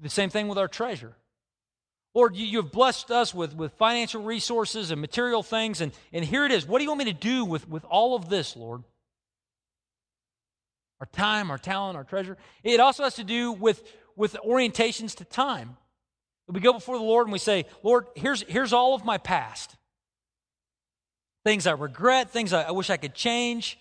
The 0.00 0.08
same 0.08 0.30
thing 0.30 0.48
with 0.48 0.58
our 0.58 0.68
treasure. 0.68 1.14
Lord, 2.14 2.34
you, 2.34 2.46
you 2.46 2.62
have 2.62 2.72
blessed 2.72 3.10
us 3.10 3.34
with, 3.34 3.54
with 3.54 3.72
financial 3.74 4.22
resources 4.22 4.90
and 4.90 5.00
material 5.00 5.42
things, 5.42 5.80
and, 5.80 5.92
and 6.12 6.24
here 6.24 6.44
it 6.44 6.52
is. 6.52 6.66
What 6.66 6.78
do 6.78 6.84
you 6.84 6.90
want 6.90 7.00
me 7.00 7.04
to 7.06 7.12
do 7.12 7.44
with, 7.44 7.68
with 7.68 7.84
all 7.84 8.16
of 8.16 8.28
this, 8.28 8.56
Lord? 8.56 8.82
Our 11.00 11.08
time, 11.12 11.50
our 11.50 11.58
talent, 11.58 11.96
our 11.96 12.04
treasure. 12.04 12.36
It 12.62 12.80
also 12.80 13.04
has 13.04 13.14
to 13.16 13.24
do 13.24 13.52
with, 13.52 13.82
with 14.16 14.36
orientations 14.46 15.14
to 15.16 15.24
time. 15.24 15.76
We 16.52 16.60
go 16.60 16.72
before 16.72 16.98
the 16.98 17.04
Lord 17.04 17.26
and 17.26 17.32
we 17.32 17.38
say, 17.38 17.66
Lord, 17.82 18.06
here's, 18.16 18.42
here's 18.42 18.72
all 18.72 18.94
of 18.94 19.04
my 19.04 19.18
past. 19.18 19.76
Things 21.44 21.66
I 21.66 21.72
regret, 21.72 22.30
things 22.30 22.52
I, 22.52 22.62
I 22.64 22.70
wish 22.72 22.90
I 22.90 22.96
could 22.96 23.14
change, 23.14 23.78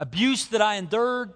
abuse 0.00 0.46
that 0.48 0.62
I 0.62 0.76
endured, 0.76 1.32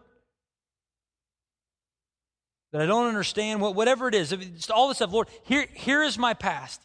that 2.73 2.81
I 2.81 2.87
don't 2.87 3.09
understand, 3.09 3.61
whatever 3.61 4.09
it 4.09 4.15
is, 4.15 4.33
all 4.71 4.89
this 4.89 4.99
stuff, 4.99 5.13
Lord, 5.13 5.29
here, 5.45 5.67
here 5.75 6.03
is 6.03 6.17
my 6.17 6.33
past. 6.33 6.81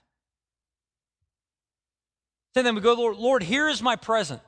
And 2.56 2.66
then 2.66 2.76
we 2.76 2.82
go, 2.82 2.94
Lord, 2.94 3.18
Lord, 3.18 3.44
here 3.44 3.70
is 3.70 3.82
my 3.82 3.96
present. 3.96 4.42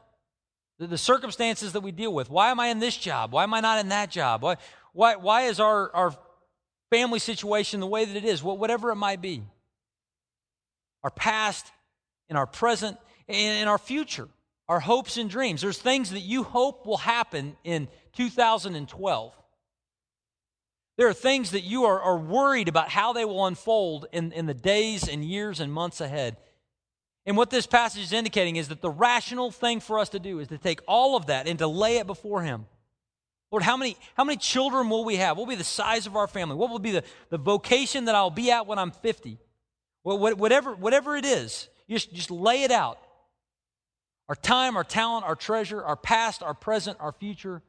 The, 0.80 0.88
the, 0.88 0.98
circumstances 0.98 1.74
that 1.74 1.82
we 1.82 1.92
deal 1.92 2.14
with. 2.14 2.30
Why 2.30 2.52
am 2.52 2.60
I 2.60 2.68
in 2.68 2.80
this 2.80 2.98
job? 2.98 3.32
Why 3.32 3.44
am 3.44 3.54
I 3.54 3.60
not 3.60 3.80
in 3.80 3.90
that 3.90 4.10
job? 4.10 4.42
Why, 4.42 4.58
why, 4.94 5.16
why 5.16 5.44
is 5.44 5.60
our, 5.60 5.94
our 5.94 6.18
family 6.90 7.20
situation 7.20 7.80
the 7.80 7.88
way 7.88 8.06
that 8.06 8.16
it 8.16 8.26
is? 8.26 8.44
Whatever 8.44 8.92
it 8.92 8.96
might 8.96 9.22
be. 9.22 9.44
Our 11.04 11.12
past 11.12 11.66
and 12.28 12.38
our 12.38 12.48
present 12.48 12.98
and 13.28 13.70
our 13.70 13.78
future, 13.78 14.28
our 14.68 14.80
hopes 14.80 15.18
and 15.18 15.30
dreams. 15.30 15.62
There's 15.62 15.78
things 15.78 16.12
that 16.12 16.22
you 16.22 16.44
hope 16.44 16.86
will 16.86 16.98
happen 16.98 17.56
in 17.64 17.88
2012. 18.16 19.34
There 20.98 21.08
are 21.08 21.14
things 21.14 21.52
that 21.52 21.64
you 21.64 21.86
are, 21.86 22.02
are 22.02 22.18
worried 22.18 22.68
about 22.68 22.90
how 22.90 23.14
they 23.14 23.24
will 23.24 23.46
unfold 23.46 24.08
in, 24.12 24.34
in 24.34 24.48
the 24.48 24.54
days 24.54 25.08
and 25.08 25.24
years 25.24 25.62
and 25.62 25.72
months 25.72 26.02
ahead. 26.02 26.36
And 27.26 27.38
what 27.38 27.50
this 27.50 27.68
passage 27.68 28.04
is 28.04 28.12
indicating 28.12 28.58
is 28.58 28.68
that 28.68 28.82
the 28.82 28.90
rational 28.90 29.52
thing 29.52 29.80
for 29.80 30.00
us 30.00 30.10
to 30.10 30.20
do 30.20 30.40
is 30.40 30.50
to 30.50 30.58
take 30.58 30.82
all 30.88 31.16
of 31.16 31.28
that 31.28 31.48
and 31.48 31.58
to 31.60 31.68
lay 31.68 31.98
it 31.98 32.08
before 32.08 32.42
Him. 32.42 32.66
Lord, 33.52 33.64
how 33.64 33.78
many, 33.78 33.98
how 34.16 34.24
many 34.24 34.38
children 34.38 34.90
will 34.90 35.04
we 35.04 35.16
have? 35.16 35.38
What 35.38 35.48
will 35.48 35.54
be 35.54 35.58
the 35.58 35.64
size 35.64 36.06
of 36.06 36.16
our 36.16 36.28
family? 36.28 36.56
What 36.56 36.70
will 36.70 36.80
be 36.80 36.92
the, 36.92 37.04
the 37.30 37.38
vocation 37.38 38.06
that 38.06 38.16
I'll 38.16 38.30
be 38.30 38.52
at 38.52 38.68
when 38.68 38.78
I'm 38.78 38.92
50? 38.92 39.40
Well, 40.04 40.20
whatever, 40.20 40.76
whatever 40.76 41.16
it 41.16 41.26
is, 41.26 41.68
just, 41.90 42.14
just 42.14 42.32
lay 42.32 42.64
it 42.64 42.72
out. 42.72 43.00
Our 44.28 44.36
time, 44.36 44.78
our 44.78 44.84
talent, 44.84 45.26
our 45.26 45.36
treasure, 45.36 45.84
our 45.84 45.96
past, 45.96 46.44
our 46.44 46.54
present, 46.54 46.98
our 47.00 47.12
future. 47.12 47.64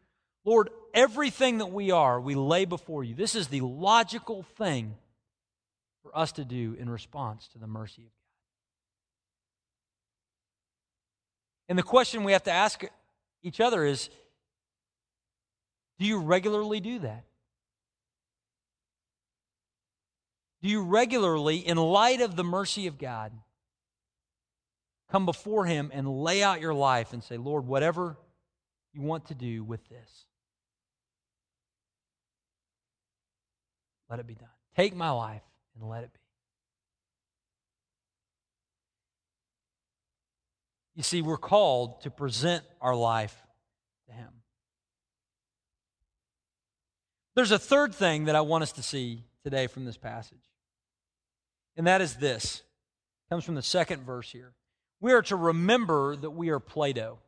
Lord, 0.45 0.69
everything 0.93 1.59
that 1.59 1.73
we 1.73 1.91
are, 1.91 2.21
we 2.21 2.35
lay 2.35 2.67
before 2.67 3.03
you. 3.03 3.15
This 3.15 3.35
is 3.35 3.49
the 3.49 3.63
logical 3.63 4.43
thing 4.59 4.95
for 6.03 6.17
us 6.17 6.33
to 6.33 6.45
do 6.45 6.77
in 6.79 6.91
response 6.91 7.49
to 7.49 7.59
the 7.59 7.67
mercy 7.67 8.03
of 8.03 8.09
God. 8.09 8.15
And 11.71 11.79
the 11.79 11.83
question 11.83 12.25
we 12.25 12.33
have 12.33 12.45
to 12.45 12.53
ask 12.53 12.85
each 13.43 13.61
other 13.61 13.85
is 13.85 14.11
do 16.01 16.07
you 16.07 16.19
regularly 16.19 16.81
do 16.81 16.99
that? 16.99 17.25
Do 20.63 20.69
you 20.69 20.83
regularly, 20.83 21.59
in 21.59 21.77
light 21.77 22.21
of 22.21 22.35
the 22.35 22.43
mercy 22.43 22.89
of 22.89 22.99
God, 22.99 23.31
come 25.13 25.27
before 25.27 25.65
Him 25.65 25.93
and 25.95 26.09
lay 26.09 26.43
out 26.43 26.61
your 26.61 26.75
life 26.75 27.13
and 27.13 27.23
say, 27.23 27.37
Lord, 27.37 27.67
whatever 27.69 28.17
you 28.93 29.03
want 29.03 29.27
to 29.27 29.35
do 29.35 29.63
with 29.63 29.89
this, 29.89 30.25
Let 34.11 34.19
it 34.19 34.27
be 34.27 34.35
done. 34.35 34.49
Take 34.77 34.95
my 34.97 35.11
life 35.11 35.43
and 35.79 35.89
let 35.89 36.03
it 36.03 36.13
be. 36.13 36.19
You 40.97 41.05
see, 41.05 41.23
we're 41.23 41.39
called 41.39 42.03
to 42.03 42.11
present 42.11 42.65
our 42.81 42.95
life 42.95 43.35
to 44.09 44.13
Him. 44.13 44.29
There's 47.41 47.53
a 47.53 47.59
third 47.59 47.95
thing 47.95 48.27
that 48.27 48.37
I 48.37 48.43
want 48.43 48.65
us 48.65 48.73
to 48.73 48.83
see 48.83 49.25
today 49.45 49.67
from 49.67 49.87
this 49.87 49.97
passage, 49.97 50.51
and 51.75 51.87
that 51.87 52.03
is 52.03 52.17
this. 52.17 52.57
It 52.57 53.33
comes 53.33 53.45
from 53.45 53.55
the 53.55 53.63
second 53.63 54.03
verse 54.03 54.31
here. 54.31 54.53
We 55.01 55.15
are 55.15 55.23
to 55.23 55.37
remember 55.37 56.17
that 56.17 56.33
we 56.33 56.51
are 56.51 56.61
Play 56.61 56.93
Doh. 56.93 57.19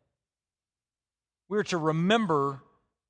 We 1.49 1.57
are 1.57 1.63
to 1.63 1.79
remember 1.79 2.61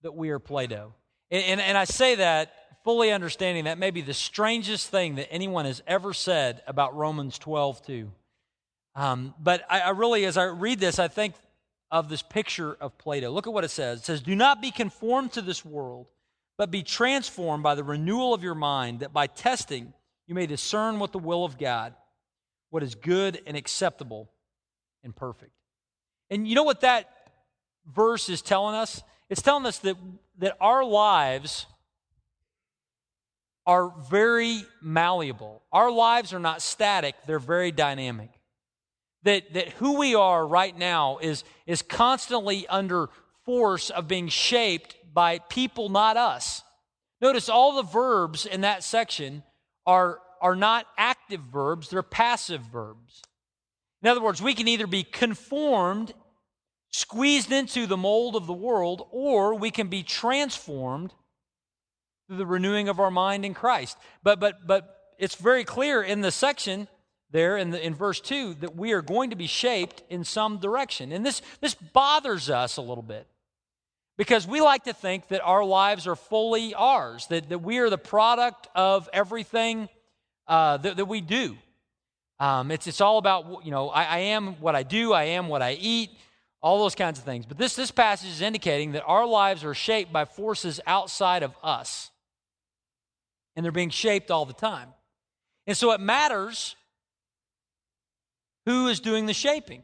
that 0.04 0.14
we 0.14 0.30
are 0.30 0.38
Play 0.38 0.68
Doh. 0.68 0.94
And, 1.32 1.42
and, 1.42 1.60
and 1.60 1.76
I 1.76 1.86
say 1.86 2.14
that 2.14 2.54
fully 2.84 3.10
understanding 3.10 3.64
that 3.64 3.78
may 3.78 3.90
be 3.90 4.02
the 4.02 4.14
strangest 4.14 4.88
thing 4.88 5.16
that 5.16 5.26
anyone 5.32 5.64
has 5.64 5.82
ever 5.88 6.12
said 6.12 6.62
about 6.68 6.94
Romans 6.94 7.36
12, 7.36 7.84
2. 7.84 8.12
Um, 8.94 9.34
but 9.40 9.66
I, 9.68 9.80
I 9.80 9.90
really, 9.90 10.24
as 10.24 10.36
I 10.36 10.44
read 10.44 10.78
this, 10.78 11.00
I 11.00 11.08
think 11.08 11.34
of 11.90 12.08
this 12.08 12.22
picture 12.22 12.76
of 12.80 12.96
Play 12.96 13.18
Doh. 13.18 13.32
Look 13.32 13.48
at 13.48 13.52
what 13.52 13.64
it 13.64 13.72
says. 13.72 13.98
It 13.98 14.04
says, 14.04 14.22
Do 14.22 14.36
not 14.36 14.62
be 14.62 14.70
conformed 14.70 15.32
to 15.32 15.42
this 15.42 15.64
world, 15.64 16.06
but 16.62 16.70
be 16.70 16.84
transformed 16.84 17.64
by 17.64 17.74
the 17.74 17.82
renewal 17.82 18.32
of 18.32 18.44
your 18.44 18.54
mind, 18.54 19.00
that 19.00 19.12
by 19.12 19.26
testing 19.26 19.92
you 20.28 20.34
may 20.36 20.46
discern 20.46 21.00
what 21.00 21.10
the 21.10 21.18
will 21.18 21.44
of 21.44 21.58
God, 21.58 21.92
what 22.70 22.84
is 22.84 22.94
good 22.94 23.42
and 23.48 23.56
acceptable 23.56 24.30
and 25.02 25.12
perfect. 25.12 25.50
And 26.30 26.46
you 26.46 26.54
know 26.54 26.62
what 26.62 26.82
that 26.82 27.10
verse 27.92 28.28
is 28.28 28.42
telling 28.42 28.76
us? 28.76 29.02
It's 29.28 29.42
telling 29.42 29.66
us 29.66 29.78
that, 29.78 29.96
that 30.38 30.56
our 30.60 30.84
lives 30.84 31.66
are 33.66 33.92
very 34.08 34.62
malleable. 34.80 35.64
Our 35.72 35.90
lives 35.90 36.32
are 36.32 36.38
not 36.38 36.62
static, 36.62 37.16
they're 37.26 37.40
very 37.40 37.72
dynamic. 37.72 38.30
That, 39.24 39.52
that 39.54 39.70
who 39.70 39.98
we 39.98 40.14
are 40.14 40.46
right 40.46 40.78
now 40.78 41.18
is, 41.18 41.42
is 41.66 41.82
constantly 41.82 42.68
under 42.68 43.08
force 43.44 43.90
of 43.90 44.06
being 44.06 44.28
shaped 44.28 44.94
by 45.12 45.38
people, 45.38 45.88
not 45.88 46.16
us. 46.16 46.62
Notice 47.20 47.48
all 47.48 47.76
the 47.76 47.82
verbs 47.82 48.46
in 48.46 48.62
that 48.62 48.82
section 48.82 49.42
are, 49.86 50.18
are 50.40 50.56
not 50.56 50.86
active 50.96 51.40
verbs, 51.40 51.88
they're 51.88 52.02
passive 52.02 52.62
verbs. 52.62 53.22
In 54.02 54.08
other 54.08 54.22
words, 54.22 54.42
we 54.42 54.54
can 54.54 54.66
either 54.66 54.86
be 54.86 55.04
conformed, 55.04 56.12
squeezed 56.90 57.52
into 57.52 57.86
the 57.86 57.96
mold 57.96 58.34
of 58.34 58.46
the 58.46 58.52
world, 58.52 59.06
or 59.10 59.54
we 59.54 59.70
can 59.70 59.88
be 59.88 60.02
transformed 60.02 61.14
through 62.26 62.38
the 62.38 62.46
renewing 62.46 62.88
of 62.88 62.98
our 62.98 63.10
mind 63.10 63.44
in 63.44 63.54
Christ. 63.54 63.96
But 64.24 64.40
but 64.40 64.66
but 64.66 64.96
it's 65.18 65.36
very 65.36 65.62
clear 65.62 66.02
in 66.02 66.20
the 66.20 66.32
section 66.32 66.88
there 67.32 67.56
in, 67.56 67.70
the, 67.70 67.84
in 67.84 67.94
verse 67.94 68.20
2 68.20 68.54
that 68.54 68.76
we 68.76 68.92
are 68.92 69.02
going 69.02 69.30
to 69.30 69.36
be 69.36 69.46
shaped 69.46 70.02
in 70.08 70.22
some 70.22 70.58
direction. 70.58 71.12
And 71.12 71.24
this, 71.24 71.42
this 71.60 71.74
bothers 71.74 72.50
us 72.50 72.76
a 72.76 72.82
little 72.82 73.02
bit 73.02 73.26
because 74.18 74.46
we 74.46 74.60
like 74.60 74.84
to 74.84 74.92
think 74.92 75.28
that 75.28 75.40
our 75.42 75.64
lives 75.64 76.06
are 76.06 76.16
fully 76.16 76.74
ours, 76.74 77.26
that, 77.28 77.48
that 77.48 77.58
we 77.60 77.78
are 77.78 77.90
the 77.90 77.98
product 77.98 78.68
of 78.74 79.08
everything 79.12 79.88
uh, 80.46 80.76
that, 80.78 80.96
that 80.96 81.06
we 81.06 81.20
do. 81.20 81.56
Um, 82.38 82.70
it's, 82.70 82.86
it's 82.86 83.00
all 83.00 83.18
about, 83.18 83.64
you 83.64 83.70
know, 83.70 83.88
I, 83.88 84.04
I 84.04 84.18
am 84.18 84.54
what 84.60 84.74
I 84.74 84.82
do, 84.82 85.12
I 85.12 85.24
am 85.24 85.48
what 85.48 85.62
I 85.62 85.72
eat, 85.72 86.10
all 86.60 86.80
those 86.80 86.94
kinds 86.94 87.18
of 87.18 87.24
things. 87.24 87.46
But 87.46 87.58
this, 87.58 87.74
this 87.74 87.90
passage 87.90 88.30
is 88.30 88.42
indicating 88.42 88.92
that 88.92 89.04
our 89.04 89.26
lives 89.26 89.64
are 89.64 89.74
shaped 89.74 90.12
by 90.12 90.24
forces 90.24 90.80
outside 90.86 91.42
of 91.42 91.54
us 91.62 92.10
and 93.54 93.64
they're 93.64 93.72
being 93.72 93.90
shaped 93.90 94.30
all 94.30 94.44
the 94.44 94.52
time. 94.52 94.88
And 95.66 95.76
so 95.76 95.92
it 95.92 96.00
matters 96.00 96.76
who 98.66 98.88
is 98.88 99.00
doing 99.00 99.26
the 99.26 99.34
shaping. 99.34 99.82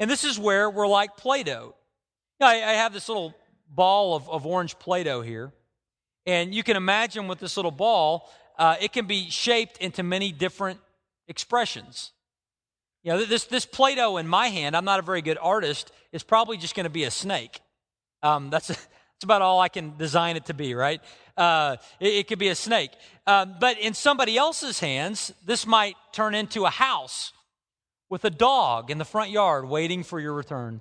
And 0.00 0.10
this 0.10 0.24
is 0.24 0.38
where 0.38 0.68
we're 0.70 0.88
like 0.88 1.16
Play 1.16 1.42
Doh. 2.42 2.46
I, 2.46 2.74
have 2.74 2.92
this 2.92 3.08
little 3.08 3.34
ball 3.68 4.14
of, 4.14 4.28
of 4.28 4.46
orange 4.46 4.78
Play 4.78 5.04
Doh 5.04 5.22
here. 5.22 5.52
And 6.26 6.54
you 6.54 6.62
can 6.62 6.76
imagine 6.76 7.28
with 7.28 7.38
this 7.38 7.56
little 7.56 7.70
ball, 7.70 8.30
uh, 8.58 8.76
it 8.80 8.92
can 8.92 9.06
be 9.06 9.30
shaped 9.30 9.78
into 9.78 10.02
many 10.02 10.30
different 10.30 10.80
expressions. 11.28 12.12
You 13.02 13.12
know, 13.12 13.24
this, 13.24 13.44
this 13.44 13.66
Play 13.66 13.94
Doh 13.94 14.18
in 14.18 14.28
my 14.28 14.48
hand, 14.48 14.76
I'm 14.76 14.84
not 14.84 14.98
a 14.98 15.02
very 15.02 15.22
good 15.22 15.38
artist, 15.40 15.90
is 16.12 16.22
probably 16.22 16.56
just 16.56 16.74
going 16.74 16.84
to 16.84 16.90
be 16.90 17.04
a 17.04 17.10
snake. 17.10 17.60
Um, 18.22 18.50
that's, 18.50 18.68
that's 18.68 19.24
about 19.24 19.42
all 19.42 19.60
I 19.60 19.68
can 19.68 19.96
design 19.96 20.36
it 20.36 20.46
to 20.46 20.54
be, 20.54 20.74
right? 20.74 21.00
Uh, 21.36 21.76
it, 21.98 22.14
it, 22.14 22.28
could 22.28 22.38
be 22.38 22.48
a 22.48 22.54
snake. 22.54 22.90
Um, 23.26 23.56
but 23.58 23.78
in 23.78 23.94
somebody 23.94 24.36
else's 24.36 24.78
hands, 24.78 25.32
this 25.44 25.66
might 25.66 25.96
turn 26.12 26.34
into 26.34 26.64
a 26.64 26.70
house 26.70 27.32
with 28.10 28.24
a 28.24 28.30
dog 28.30 28.90
in 28.90 28.98
the 28.98 29.04
front 29.04 29.30
yard 29.30 29.68
waiting 29.68 30.02
for 30.02 30.20
your 30.20 30.34
return. 30.34 30.80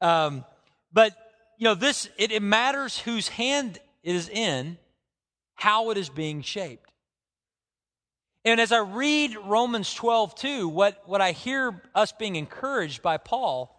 Um, 0.00 0.44
but, 0.92 1.14
you 1.58 1.64
know, 1.64 1.74
this, 1.74 2.08
it, 2.18 2.32
it 2.32 2.42
matters 2.42 2.98
whose 2.98 3.28
hand 3.28 3.78
it 4.02 4.14
is 4.14 4.28
in, 4.28 4.78
how 5.54 5.90
it 5.90 5.98
is 5.98 6.08
being 6.08 6.42
shaped. 6.42 6.90
And 8.44 8.60
as 8.60 8.72
I 8.72 8.80
read 8.80 9.36
Romans 9.44 9.94
12, 9.94 10.34
2, 10.34 10.68
what, 10.68 11.02
what 11.06 11.20
I 11.20 11.32
hear 11.32 11.80
us 11.94 12.12
being 12.12 12.36
encouraged 12.36 13.00
by 13.00 13.16
Paul 13.16 13.76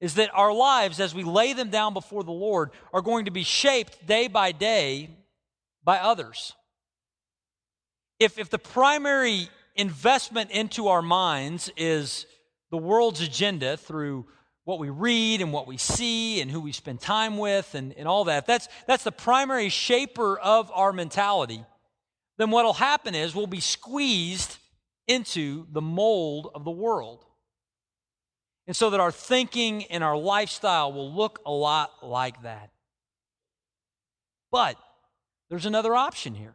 is 0.00 0.14
that 0.14 0.30
our 0.34 0.52
lives, 0.52 0.98
as 0.98 1.14
we 1.14 1.22
lay 1.22 1.52
them 1.52 1.70
down 1.70 1.94
before 1.94 2.24
the 2.24 2.32
Lord, 2.32 2.70
are 2.92 3.02
going 3.02 3.26
to 3.26 3.30
be 3.30 3.44
shaped 3.44 4.06
day 4.06 4.26
by 4.26 4.50
day 4.52 5.10
by 5.84 5.98
others. 5.98 6.54
If, 8.18 8.38
if 8.38 8.50
the 8.50 8.58
primary 8.58 9.48
investment 9.76 10.50
into 10.50 10.88
our 10.88 11.02
minds 11.02 11.70
is 11.76 12.26
the 12.70 12.76
world's 12.76 13.20
agenda 13.20 13.76
through 13.76 14.26
what 14.70 14.78
we 14.78 14.88
read 14.88 15.40
and 15.40 15.52
what 15.52 15.66
we 15.66 15.76
see 15.76 16.40
and 16.40 16.48
who 16.48 16.60
we 16.60 16.70
spend 16.70 17.00
time 17.00 17.36
with 17.36 17.74
and, 17.74 17.92
and 17.94 18.06
all 18.06 18.24
that, 18.24 18.46
that's, 18.46 18.68
that's 18.86 19.02
the 19.02 19.10
primary 19.10 19.68
shaper 19.68 20.38
of 20.38 20.70
our 20.72 20.92
mentality, 20.92 21.64
then 22.38 22.52
what 22.52 22.64
will 22.64 22.72
happen 22.72 23.16
is 23.16 23.34
we'll 23.34 23.48
be 23.48 23.58
squeezed 23.58 24.58
into 25.08 25.66
the 25.72 25.80
mold 25.80 26.52
of 26.54 26.62
the 26.64 26.70
world. 26.70 27.24
And 28.68 28.76
so 28.76 28.90
that 28.90 29.00
our 29.00 29.10
thinking 29.10 29.86
and 29.86 30.04
our 30.04 30.16
lifestyle 30.16 30.92
will 30.92 31.12
look 31.12 31.40
a 31.44 31.50
lot 31.50 31.90
like 32.04 32.40
that. 32.44 32.70
But 34.52 34.76
there's 35.48 35.66
another 35.66 35.96
option 35.96 36.36
here. 36.36 36.54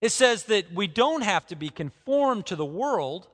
It 0.00 0.12
says 0.12 0.44
that 0.44 0.72
we 0.72 0.86
don't 0.86 1.22
have 1.22 1.46
to 1.48 1.56
be 1.56 1.68
conformed 1.68 2.46
to 2.46 2.56
the 2.56 2.64
world, 2.64 3.28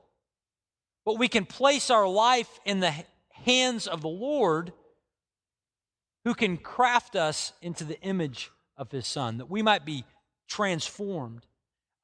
but 1.05 1.17
we 1.17 1.29
can 1.29 1.45
place 1.45 1.89
our 1.89 2.07
life 2.07 2.59
in 2.65 2.81
the 2.81 2.93
hands 3.49 3.87
of 3.87 4.01
the 4.01 4.07
Lord 4.07 4.71
who 6.23 6.35
can 6.35 6.55
craft 6.57 7.15
us 7.15 7.51
into 7.63 7.83
the 7.83 7.99
image 8.01 8.51
of 8.77 8.91
his 8.91 9.07
Son, 9.07 9.39
that 9.39 9.49
we 9.49 9.63
might 9.63 9.85
be 9.85 10.05
transformed. 10.47 11.47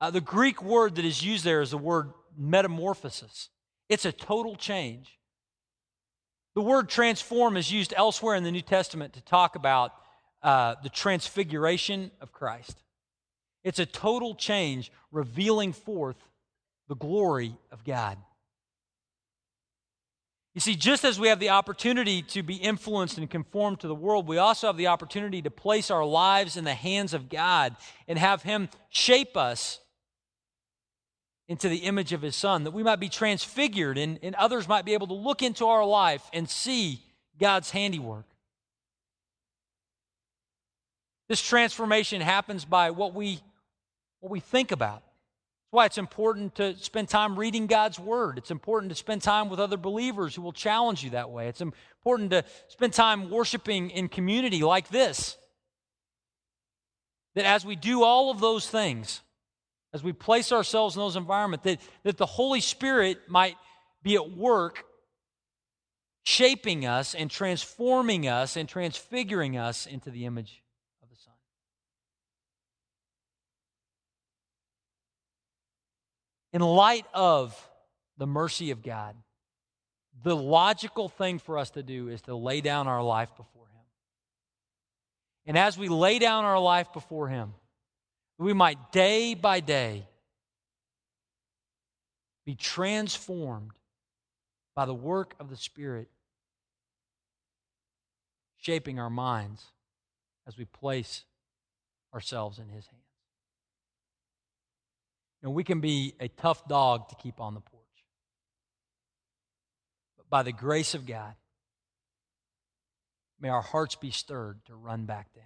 Uh, 0.02 0.10
the 0.10 0.22
Greek 0.22 0.64
word 0.64 0.96
that 0.96 1.06
is 1.06 1.24
used 1.24 1.44
there 1.44 1.62
is 1.62 1.72
the 1.72 1.78
word 1.78 2.12
metamorphosis, 2.36 3.50
it's 3.90 4.06
a 4.06 4.12
total 4.12 4.56
change. 4.56 5.20
The 6.56 6.62
word 6.62 6.88
transform 6.88 7.58
is 7.58 7.72
used 7.72 7.94
elsewhere 7.96 8.36
in 8.36 8.44
the 8.44 8.52
New 8.52 8.62
Testament 8.62 9.14
to 9.14 9.22
talk 9.22 9.56
about 9.56 9.92
uh, 10.42 10.76
the 10.84 10.90
transfiguration 10.90 12.12
of 12.22 12.32
Christ. 12.32 12.82
It's 13.66 13.80
a 13.80 13.86
total 13.86 14.36
change 14.36 14.90
revealing 15.12 15.74
forth 15.74 16.16
the 16.88 16.96
glory 16.96 17.58
of 17.72 17.84
God. 17.84 18.18
You 20.56 20.62
see, 20.62 20.76
just 20.76 21.04
as 21.04 21.20
we 21.20 21.28
have 21.28 21.42
the 21.42 21.50
opportunity 21.50 22.22
to 22.22 22.42
be 22.42 22.56
influenced 22.56 23.18
and 23.18 23.30
conformed 23.30 23.82
to 23.82 23.90
the 23.90 23.94
world, 23.94 24.26
we 24.26 24.38
also 24.38 24.68
have 24.68 24.78
the 24.78 24.88
opportunity 24.88 25.42
to 25.42 25.52
place 25.52 25.92
our 25.92 26.06
lives 26.06 26.56
in 26.56 26.64
the 26.64 26.74
hands 26.74 27.14
of 27.14 27.28
God 27.28 27.76
and 28.08 28.18
have 28.18 28.42
Him 28.42 28.70
shape 28.90 29.36
us 29.36 29.82
into 31.50 31.68
the 31.68 31.80
image 31.80 32.14
of 32.14 32.22
His 32.22 32.38
Son, 32.38 32.64
that 32.64 32.72
we 32.72 32.84
might 32.84 33.02
be 33.02 33.10
transfigured 33.10 33.98
and, 33.98 34.18
and 34.24 34.34
others 34.36 34.66
might 34.66 34.86
be 34.86 34.94
able 34.94 35.08
to 35.08 35.14
look 35.14 35.44
into 35.44 35.66
our 35.66 35.86
life 35.86 36.24
and 36.32 36.50
see 36.50 37.02
God's 37.38 37.70
handiwork. 37.70 38.26
This 41.28 41.42
transformation 41.42 42.22
happens 42.22 42.64
by 42.64 42.92
what 42.92 43.14
we, 43.14 43.42
what 44.22 44.32
we 44.32 44.40
think 44.40 44.72
about 44.72 45.04
why 45.76 45.86
it's 45.86 45.98
important 45.98 46.56
to 46.56 46.76
spend 46.78 47.10
time 47.10 47.38
reading 47.38 47.68
God's 47.68 48.00
Word. 48.00 48.38
It's 48.38 48.50
important 48.50 48.92
to 48.92 48.96
spend 48.96 49.22
time 49.22 49.50
with 49.50 49.60
other 49.60 49.76
believers 49.76 50.34
who 50.34 50.42
will 50.42 50.54
challenge 50.54 51.04
you 51.04 51.10
that 51.12 51.30
way. 51.30 51.50
It's 51.50 51.62
important 51.62 52.32
to 52.32 52.46
spend 52.70 52.94
time 52.94 53.30
worshiping 53.30 53.90
in 53.90 54.08
community 54.08 54.62
like 54.62 54.88
this. 54.88 55.38
That 57.36 57.46
as 57.46 57.66
we 57.66 57.76
do 57.76 58.04
all 58.04 58.32
of 58.32 58.40
those 58.40 58.70
things, 58.70 59.20
as 59.94 60.02
we 60.02 60.14
place 60.14 60.54
ourselves 60.54 60.96
in 60.96 61.02
those 61.02 61.18
environments, 61.18 61.66
that, 61.66 61.80
that 62.04 62.18
the 62.18 62.26
Holy 62.26 62.62
Spirit 62.62 63.20
might 63.28 63.58
be 64.02 64.16
at 64.16 64.32
work 64.32 64.86
shaping 66.24 66.86
us 66.86 67.14
and 67.14 67.30
transforming 67.30 68.28
us 68.28 68.56
and 68.56 68.70
transfiguring 68.70 69.58
us 69.58 69.86
into 69.86 70.10
the 70.10 70.26
image 70.26 70.64
in 76.56 76.62
light 76.62 77.06
of 77.14 77.54
the 78.18 78.26
mercy 78.26 78.72
of 78.72 78.82
God, 78.82 79.14
the 80.24 80.34
logical 80.34 81.10
thing 81.10 81.38
for 81.38 81.58
us 81.58 81.72
to 81.72 81.84
do 81.84 82.08
is 82.08 82.22
to 82.22 82.34
lay 82.34 82.62
down 82.62 82.88
our 82.88 83.04
life 83.04 83.30
before 83.36 83.68
Him. 83.68 83.84
And 85.48 85.58
as 85.58 85.78
we 85.78 85.90
lay 85.90 86.18
down 86.18 86.46
our 86.46 86.58
life 86.58 86.94
before 86.94 87.28
Him, 87.28 87.54
we 88.38 88.54
might 88.54 88.94
day 88.94 89.34
by 89.34 89.60
day 89.60 90.08
be 92.46 92.56
transformed 92.56 93.72
by 94.78 94.86
the 94.86 94.94
work 94.94 95.36
of 95.42 95.50
the 95.50 95.58
Spirit, 95.58 96.08
shaping 98.62 98.98
our 98.98 99.10
minds 99.10 99.62
as 100.48 100.58
we 100.58 100.64
place 100.64 101.26
ourselves 102.14 102.60
in 102.60 102.70
His 102.70 102.88
hands. 102.88 103.05
And 105.46 105.54
we 105.54 105.64
can 105.64 105.80
be 105.80 106.16
a 106.20 106.28
tough 106.28 106.68
dog 106.68 107.08
to 107.10 107.16
keep 107.18 107.40
on 107.40 107.54
the 107.54 107.60
porch. 107.60 107.84
But 110.18 110.28
by 110.28 110.42
the 110.42 110.52
grace 110.52 110.96
of 110.96 111.06
God, 111.06 111.36
may 113.40 113.50
our 113.50 113.62
hearts 113.62 113.94
be 113.94 114.10
stirred 114.10 114.58
to 114.66 114.74
run 114.74 115.06
back 115.06 115.32
to 115.34 115.40
Him. 115.40 115.46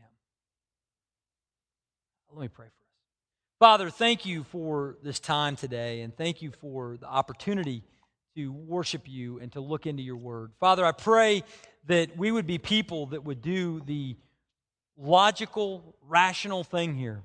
Let 2.31 2.41
me 2.43 2.47
pray 2.47 2.67
for 2.67 2.69
us. 2.69 2.89
Father, 3.59 3.89
thank 3.89 4.25
you 4.25 4.45
for 4.45 4.95
this 5.03 5.19
time 5.19 5.57
today, 5.57 5.99
and 5.99 6.15
thank 6.15 6.41
you 6.41 6.51
for 6.61 6.95
the 6.95 7.07
opportunity 7.07 7.83
to 8.37 8.53
worship 8.53 9.01
you 9.05 9.39
and 9.39 9.51
to 9.51 9.59
look 9.59 9.85
into 9.85 10.01
your 10.01 10.15
word. 10.15 10.53
Father, 10.61 10.85
I 10.85 10.93
pray 10.93 11.43
that 11.87 12.15
we 12.15 12.31
would 12.31 12.47
be 12.47 12.57
people 12.57 13.07
that 13.07 13.25
would 13.25 13.41
do 13.41 13.81
the 13.85 14.15
logical, 14.95 15.93
rational 16.07 16.63
thing 16.63 16.95
here 16.95 17.21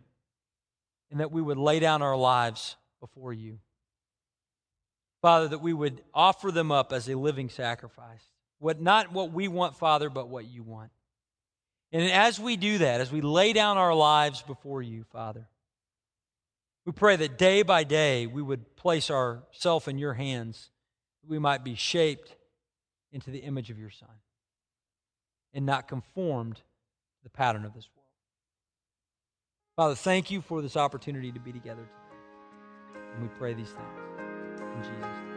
and 1.14 1.20
that 1.20 1.30
we 1.30 1.40
would 1.40 1.58
lay 1.58 1.78
down 1.78 2.02
our 2.02 2.16
lives 2.16 2.74
before 2.98 3.32
you. 3.32 3.60
Father, 5.22 5.46
that 5.46 5.60
we 5.60 5.72
would 5.72 6.02
offer 6.12 6.50
them 6.50 6.72
up 6.72 6.92
as 6.92 7.08
a 7.08 7.14
living 7.14 7.48
sacrifice. 7.48 8.24
What, 8.58 8.80
not 8.80 9.12
what 9.12 9.30
we 9.30 9.46
want, 9.46 9.76
Father, 9.76 10.10
but 10.10 10.28
what 10.28 10.44
you 10.44 10.64
want. 10.64 10.90
And 11.92 12.10
as 12.10 12.40
we 12.40 12.56
do 12.56 12.78
that, 12.78 13.00
as 13.00 13.12
we 13.12 13.20
lay 13.20 13.52
down 13.52 13.78
our 13.78 13.94
lives 13.94 14.42
before 14.42 14.82
you, 14.82 15.04
Father, 15.12 15.46
we 16.84 16.90
pray 16.90 17.14
that 17.14 17.38
day 17.38 17.62
by 17.62 17.84
day 17.84 18.26
we 18.26 18.42
would 18.42 18.74
place 18.74 19.08
ourselves 19.08 19.86
in 19.86 19.98
your 19.98 20.14
hands, 20.14 20.70
that 21.22 21.30
we 21.30 21.38
might 21.38 21.62
be 21.62 21.76
shaped 21.76 22.34
into 23.12 23.30
the 23.30 23.38
image 23.38 23.70
of 23.70 23.78
your 23.78 23.90
Son 23.90 24.08
and 25.52 25.64
not 25.64 25.86
conformed 25.86 26.56
to 26.56 26.62
the 27.22 27.30
pattern 27.30 27.64
of 27.64 27.72
this 27.72 27.88
world. 27.94 28.03
Father, 29.76 29.96
thank 29.96 30.30
you 30.30 30.40
for 30.40 30.62
this 30.62 30.76
opportunity 30.76 31.32
to 31.32 31.40
be 31.40 31.52
together 31.52 31.82
today. 31.82 33.02
And 33.14 33.22
we 33.22 33.28
pray 33.36 33.54
these 33.54 33.70
things 33.70 34.60
in 34.60 34.82
Jesus' 34.82 35.00
name. 35.00 35.34